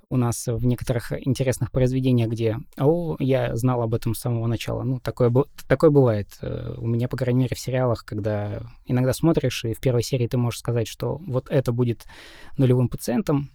[0.10, 4.84] у нас в некоторых интересных произведениях, где «О, я знал об этом с самого начала».
[4.84, 5.32] Ну, такое,
[5.68, 6.30] такое бывает.
[6.42, 10.28] Э, у меня, по крайней мере, в сериалах, когда иногда смотришь, и в первой серии
[10.28, 12.06] ты можешь сказать, что вот это будет
[12.58, 13.50] нулевым пациентом,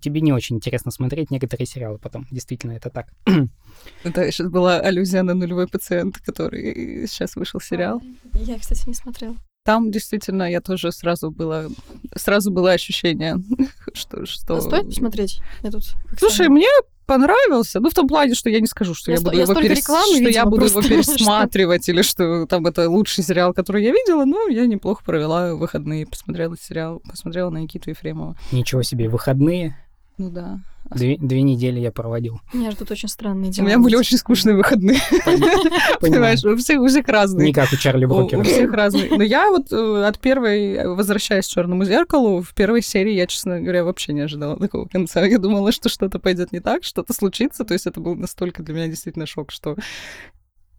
[0.00, 2.26] тебе не очень интересно смотреть некоторые сериалы потом.
[2.30, 3.08] Действительно, это так.
[4.02, 8.02] Это сейчас была аллюзия на нулевой пациент, который сейчас вышел сериал.
[8.34, 9.36] Я, кстати, не смотрела.
[9.64, 11.68] Там действительно я тоже сразу было,
[12.16, 13.36] сразу было ощущение,
[13.92, 14.24] что...
[14.24, 14.56] что...
[14.56, 15.40] А стоит посмотреть?
[15.62, 15.82] Я тут
[16.18, 16.68] Слушай, мне
[17.08, 17.80] понравился.
[17.80, 19.78] Ну, в том плане, что я не скажу, что я, Я буду я его, перес-
[19.78, 23.52] рекламы что я видела буду его просто, что- пересматривать, или что там это лучший сериал,
[23.52, 24.24] который я видела.
[24.24, 28.36] Но я неплохо провела выходные, посмотрела сериал, посмотрела на Никиту Ефремова.
[28.52, 29.76] Ничего себе, выходные.
[30.18, 30.58] Ну да.
[30.90, 32.40] Две, две недели я проводил.
[32.52, 33.66] Меня ждут очень странные У дела.
[33.66, 34.98] меня были очень скучные выходные.
[36.00, 37.46] Понимаешь, у всех, у всех разные.
[37.48, 38.40] Не как у Чарли У, Брокера.
[38.40, 39.10] у всех разные.
[39.10, 43.60] Но я вот э, от первой, возвращаясь к черному зеркалу, в первой серии я, честно
[43.60, 45.24] говоря, вообще не ожидала такого конца.
[45.24, 47.64] Я думала, что что-то пойдет не так, что-то случится.
[47.64, 49.76] То есть это был настолько для меня действительно шок, что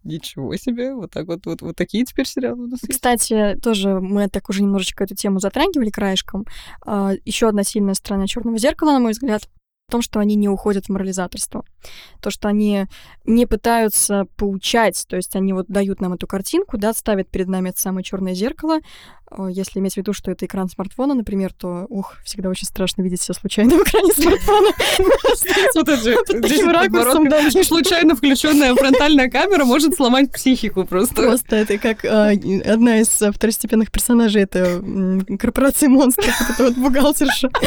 [0.02, 2.94] ничего себе, вот так вот, вот, вот такие теперь сериалы у нас есть.
[2.94, 6.46] Кстати, тоже мы так уже немножечко эту тему затрагивали краешком.
[7.24, 9.48] Еще одна сильная сторона черного зеркала, на мой взгляд,
[9.90, 11.64] в том, что они не уходят в морализаторство.
[12.20, 12.86] То, что они
[13.24, 17.70] не пытаются поучать, то есть они вот дают нам эту картинку, да, ставят перед нами
[17.70, 18.78] это самое черное зеркало.
[19.30, 23.02] Э, Если иметь в виду, что это экран смартфона, например, то, ух, всегда очень страшно
[23.02, 24.70] видеть себя случайно в экране смартфона.
[25.74, 27.66] Вот это же, Вот таким 10 ракурсом, да, подбородков.
[27.66, 31.14] Случайно включенная фронтальная камера может сломать психику просто.
[31.14, 34.82] Просто это как а, одна из а, второстепенных персонажей это
[35.38, 37.48] корпорации монстров, вот эта вот бухгалтерша.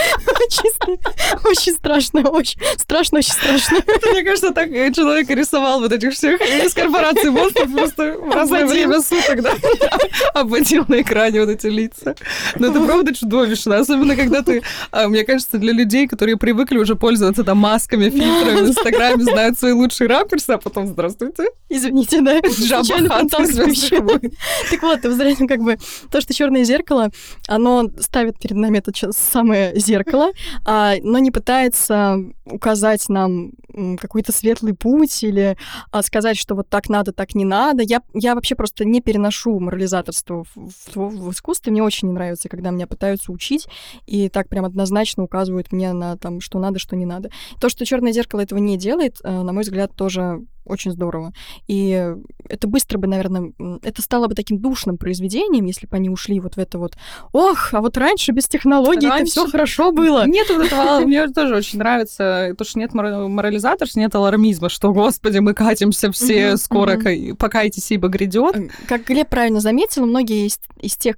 [1.48, 3.78] Очень страшно, очень страшно, очень страшно.
[4.12, 8.66] Мне кажется, так э, человек рисовал вот этих всех из корпорации монстров просто в разное
[8.66, 9.54] время суток, да,
[10.34, 12.16] обводил на экране вот эти лица.
[12.58, 16.96] Но это правда чудовищно, особенно когда ты, а, мне кажется, для людей, которые привыкли уже
[16.96, 22.40] пользоваться там масками, фильтрами в Инстаграме, знают свои лучшие ракурсы, а потом здравствуйте, Извините, да.
[22.40, 24.00] Джабба Случайно Хат из фонтанка «Звёздных вообще.
[24.02, 24.32] войн».
[24.70, 25.78] Так вот, взгляни, как бы
[26.12, 27.10] то, что черное зеркало,
[27.48, 30.32] оно ставит перед нами это самое зеркало,
[30.66, 33.52] а, но не пытается указать нам
[34.00, 35.58] какой-то светлый путь или
[35.92, 37.82] а, сказать, что вот так надо, так не надо.
[37.84, 41.72] Я, я вообще просто не переношу морализаторство в, в- в искусстве.
[41.72, 43.68] Мне очень не нравится, когда меня пытаются учить
[44.06, 47.30] и так прям однозначно указывают мне на там, что надо, что не надо.
[47.60, 51.34] То, что черное зеркало этого не делает, э, на мой взгляд, тоже очень здорово.
[51.68, 52.14] И
[52.50, 56.56] это быстро бы, наверное, это стало бы таким душным произведением, если бы они ушли вот
[56.56, 56.94] в это вот
[57.32, 60.26] «Ох, а вот раньше без технологий это Раньше- все хорошо было».
[60.28, 64.94] Нет вот этого, мне тоже очень нравится, то, что нет мора- морализаторства, нет алармизма, что,
[64.94, 67.00] господи, мы катимся все, скоро
[67.38, 68.72] покайтесь, ибо грядет.
[68.88, 71.18] Как Глеб правильно заметил, многие из, из тех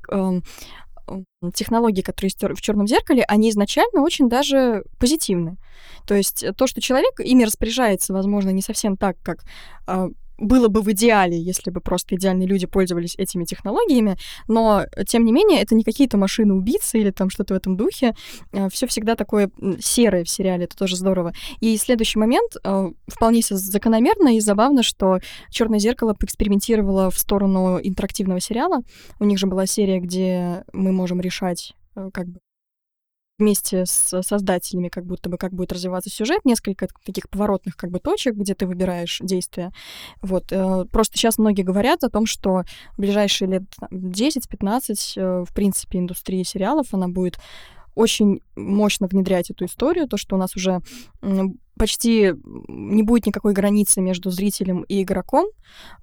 [1.08, 5.58] м, технологий, которые в черном зеркале, они изначально очень даже позитивны.
[6.08, 9.44] То есть э, то, что человек ими распоряжается, возможно, не совсем так, как
[9.88, 14.18] а, было бы в идеале, если бы просто идеальные люди пользовались этими технологиями,
[14.48, 18.16] но, э, тем не менее, это не какие-то машины-убийцы или там что-то в этом духе.
[18.72, 21.34] Все всегда такое серое в сериале, это тоже здорово.
[21.60, 25.20] И следующий момент э, вполне закономерно и забавно, что
[25.50, 28.80] Черное зеркало поэкспериментировало в сторону интерактивного сериала.
[29.20, 32.40] У них же была серия, где мы можем решать, э, как бы
[33.38, 38.00] вместе с создателями, как будто бы как будет развиваться сюжет, несколько таких поворотных как бы
[38.00, 39.72] точек, где ты выбираешь действия.
[40.22, 40.52] Вот.
[40.52, 42.64] э, Просто сейчас многие говорят о том, что
[42.94, 47.38] в ближайшие лет там, 10-15, э, в принципе, индустрия сериалов, она будет
[47.94, 50.82] очень мощно внедрять эту историю, то, что у нас уже
[51.78, 52.34] почти
[52.68, 55.46] не будет никакой границы между зрителем и игроком.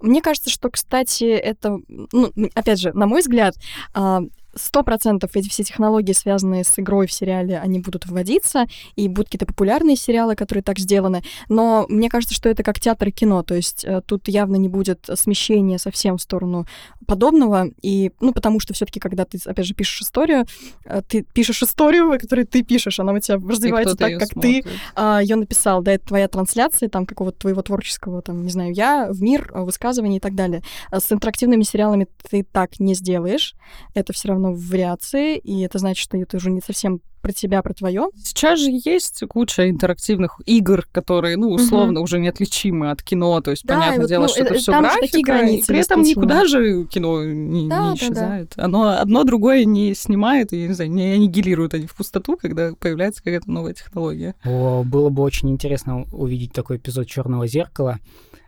[0.01, 3.55] Мне кажется, что, кстати, это, ну, опять же, на мой взгляд,
[3.93, 4.21] а,
[4.55, 9.27] сто процентов эти все технологии, связанные с игрой в сериале, они будут вводиться, и будут
[9.27, 11.23] какие-то популярные сериалы, которые так сделаны.
[11.49, 14.69] Но мне кажется, что это как театр и кино, то есть э, тут явно не
[14.69, 16.67] будет смещения совсем в сторону
[17.05, 20.45] подобного, и, ну, потому что все таки когда ты, опять же, пишешь историю,
[20.85, 25.21] э, ты пишешь историю, которую ты пишешь, она у тебя развивается так, как ты смотрит.
[25.21, 29.21] ее написал, да, это твоя трансляция, там, какого-то твоего творческого, там, не знаю, я, в
[29.21, 30.61] мир, э, высказывания и так далее.
[30.91, 33.55] А С интерактивными сериалами ты так не сделаешь.
[33.93, 37.73] Это все равно вариации, и это значит, что это уже не совсем про тебя, про
[37.73, 38.09] твое.
[38.21, 43.39] Сейчас же есть куча интерактивных игр, которые, ну, условно, уже неотличимы от кино.
[43.39, 45.65] То есть, Да, понятное вот, дело, ну, что это э, все графика, такие границы, и
[45.67, 48.05] при этом никуда же кино не, Да, да, не да.
[48.05, 48.53] исчезает.
[48.57, 53.23] Оно одно другое не снимает, и, не знаю, не аннигилирует они в пустоту, когда появляется
[53.23, 54.35] какая-то новая технология.
[54.43, 57.99] О, Было бы очень интересно увидеть такой эпизод Черного зеркала.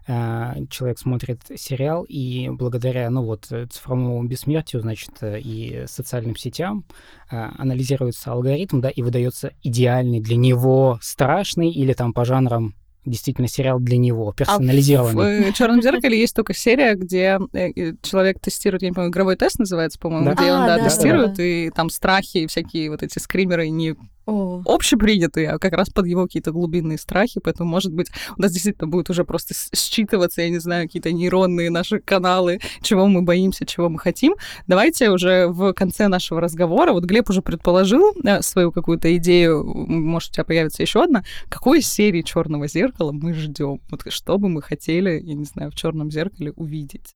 [0.08, 6.36] Э, Человек смотрит сериал, и благодаря, ну вот, э, цифровому бессмертию, значит, э, и социальным
[6.36, 6.86] сетям
[7.32, 12.76] э, анализируется алгоритм, да, и выдается идеальный для него страшный или там по жанрам
[13.06, 15.52] действительно сериал для него, персонализированный.
[15.52, 19.36] В Черном зеркале есть только серия, где э, э, человек тестирует, я не помню, игровой
[19.36, 20.34] тест называется, по-моему, Да.
[20.34, 23.70] где он А, да, да, тестирует, да, и там страхи и всякие вот эти скримеры
[23.70, 23.96] не
[24.26, 28.08] О, общепринятые, а как раз под его какие-то глубинные страхи, поэтому, может быть,
[28.38, 33.08] у нас действительно будет уже просто считываться, я не знаю, какие-то нейронные наши каналы, чего
[33.08, 34.36] мы боимся, чего мы хотим.
[34.66, 40.32] Давайте уже в конце нашего разговора, вот Глеб уже предположил э, свою какую-то идею, может,
[40.32, 43.80] у тебя появится еще одна, какой серии Черного зеркала мы ждем?
[43.92, 47.16] Вот что бы мы хотели, я не знаю, в Черном зеркале увидеть?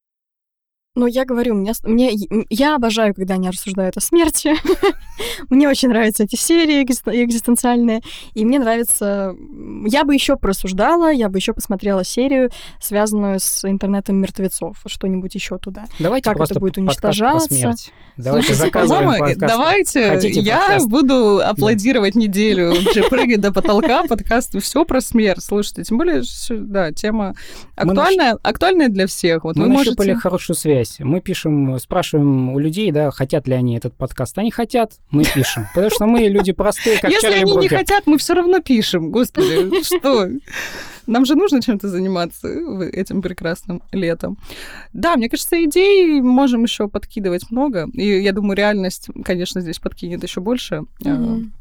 [1.00, 2.12] Ну, я говорю, мне, мне,
[2.50, 4.54] я обожаю, когда они рассуждают о смерти.
[5.50, 8.02] мне очень нравятся эти серии экзист- экзистенциальные.
[8.34, 9.34] И мне нравится...
[9.86, 12.50] Я бы еще просуждала, я бы еще посмотрела серию,
[12.82, 14.76] связанную с интернетом мертвецов.
[14.86, 15.86] Что-нибудь еще туда.
[16.00, 17.48] Давайте Как это будет уничтожаться?
[18.18, 19.38] Давайте Слушайте, подкаст.
[19.40, 20.90] давайте Хотите я подкаст?
[20.90, 25.42] буду аплодировать неделю, вообще прыгать до потолка, подкаст, все про смерть.
[25.42, 27.34] Слушайте, тем более, да, тема
[27.78, 29.46] актуальная, актуальная для всех.
[29.46, 29.92] Вот Мы вы можете...
[29.92, 30.89] нащупали хорошую связь.
[31.00, 34.38] Мы пишем, спрашиваем у людей, да, хотят ли они этот подкаст.
[34.38, 35.68] Они хотят, мы пишем.
[35.74, 39.12] Потому что мы люди простые, как Если Чарли они не хотят, мы все равно пишем.
[39.12, 40.30] Господи, что?
[41.08, 44.38] Нам же нужно чем-то заниматься этим прекрасным летом.
[44.94, 47.88] Да, мне кажется, идей можем еще подкидывать много.
[47.94, 50.84] И я думаю, реальность, конечно, здесь подкинет еще больше.
[51.00, 51.54] Мгм.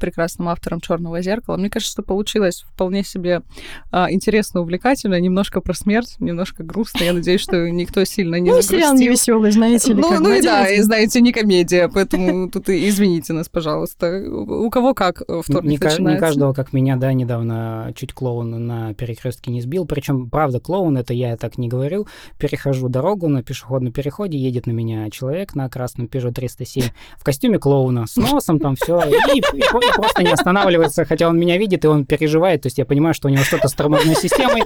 [0.00, 1.56] Прекрасным автором Черного зеркала.
[1.56, 3.42] Мне кажется, что получилось вполне себе
[3.90, 7.04] а, интересно, увлекательно, немножко про смерть, немножко грустно.
[7.04, 10.00] Я надеюсь, что никто сильно не Ну, сериал не веселый, знаете ли.
[10.00, 14.24] Ну, ну и да, и знаете, не комедия, поэтому тут извините нас, пожалуйста.
[14.28, 18.94] У кого как э, вторник Не, не каждого, как меня, да, недавно чуть клоун на
[18.94, 19.86] перекрестке не сбил.
[19.86, 22.06] Причем, правда, клоун, это я так не говорю.
[22.38, 26.84] Перехожу дорогу на пешеходном переходе, едет на меня человек на красном Peugeot 307
[27.18, 31.28] в костюме клоуна, с носом там все, и, и про- и просто не останавливается, хотя
[31.28, 33.72] он меня видит, и он переживает, то есть я понимаю, что у него что-то с
[33.74, 34.62] тормозной системой.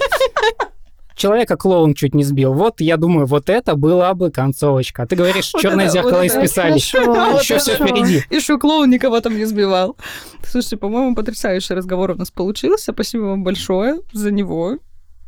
[1.16, 2.54] Человека клоун чуть не сбил.
[2.54, 5.02] Вот, я думаю, вот это была бы концовочка.
[5.02, 6.76] А ты говоришь, Вот черное это- зеркало вот исписали.
[6.76, 8.22] Еще все впереди.
[8.30, 9.96] Еще клоун никого там не сбивал.
[10.42, 12.92] Слушайте, по-моему, потрясающий разговор у нас получился.
[12.92, 14.78] Спасибо вам большое за него.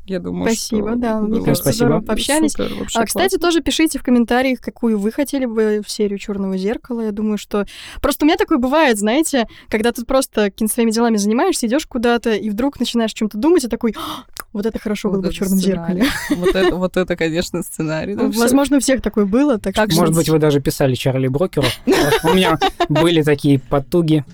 [0.06, 2.52] Я думаю, Спасибо, что да, мне кажется, здорово пообщались.
[2.52, 6.56] супер, вообще А, кстати, тоже пишите в комментариях, какую вы хотели бы в серию Черного
[6.56, 7.02] зеркала.
[7.02, 7.66] Я думаю, что
[8.00, 12.32] просто у меня такое бывает, знаете, когда ты просто какими-то своими делами занимаешься, идешь куда-то
[12.32, 15.30] и вдруг начинаешь о чем-то думать, и такой, «А, вот это хорошо Вот было бы
[15.30, 16.04] в Черном зеркале.
[16.30, 18.14] Вот это, вот это, конечно, сценарий.
[18.14, 18.40] Ну, всё.
[18.40, 21.66] Возможно, у всех такое было, так Так что Может быть, вы даже писали Чарли Брокеру.
[22.24, 24.24] У меня были такие потуги,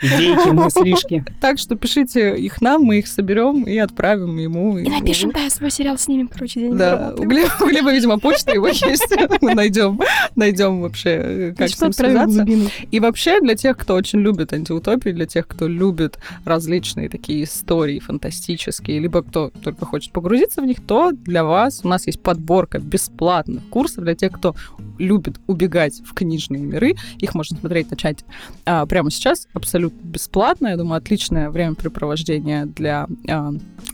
[0.00, 1.24] идейки, мыслишки.
[1.40, 4.78] Так что пишите их нам, мы их соберем и отправим ему.
[4.78, 8.52] И напишем, да, свой сериал снимем, короче, день Да, у Глеба, у Глеба, видимо, почта
[8.52, 9.06] его есть.
[9.40, 10.00] Мы найдем,
[10.36, 12.46] найдем вообще, э, как с Что ним связаться.
[12.90, 17.98] И вообще для тех, кто очень любит антиутопии, для тех, кто любит различные такие истории
[17.98, 22.78] фантастические, либо кто только хочет погрузиться в них, то для вас у нас есть подборка
[22.78, 24.54] бесплатных курсов для тех, кто
[24.98, 26.94] любит убегать в книжные миры.
[27.18, 28.24] Их можно смотреть, начать
[28.64, 30.68] а, прямо сейчас, абсолютно бесплатно.
[30.68, 33.52] Я думаю, отличное времяпрепровождение для а,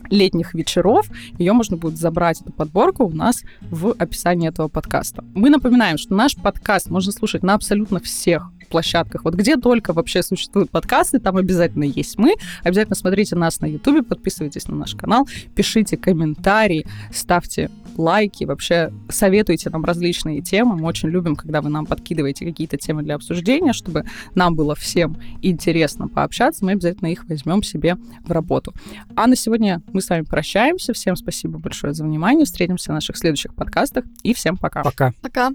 [0.09, 1.07] летних вечеров.
[1.37, 5.23] Ее можно будет забрать, эту подборку, у нас в описании этого подкаста.
[5.33, 9.23] Мы напоминаем, что наш подкаст можно слушать на абсолютно всех площадках.
[9.23, 12.35] Вот где только вообще существуют подкасты, там обязательно есть мы.
[12.63, 19.69] Обязательно смотрите нас на Ютубе, подписывайтесь на наш канал, пишите комментарии, ставьте лайки, вообще советуйте
[19.69, 20.75] нам различные темы.
[20.75, 25.17] Мы очень любим, когда вы нам подкидываете какие-то темы для обсуждения, чтобы нам было всем
[25.41, 26.65] интересно пообщаться.
[26.65, 28.73] Мы обязательно их возьмем себе в работу.
[29.15, 30.93] А на сегодня мы с вами прощаемся.
[30.93, 32.45] Всем спасибо большое за внимание.
[32.45, 34.05] Встретимся в наших следующих подкастах.
[34.23, 34.83] И всем пока.
[34.83, 35.13] Пока.
[35.21, 35.51] Пока.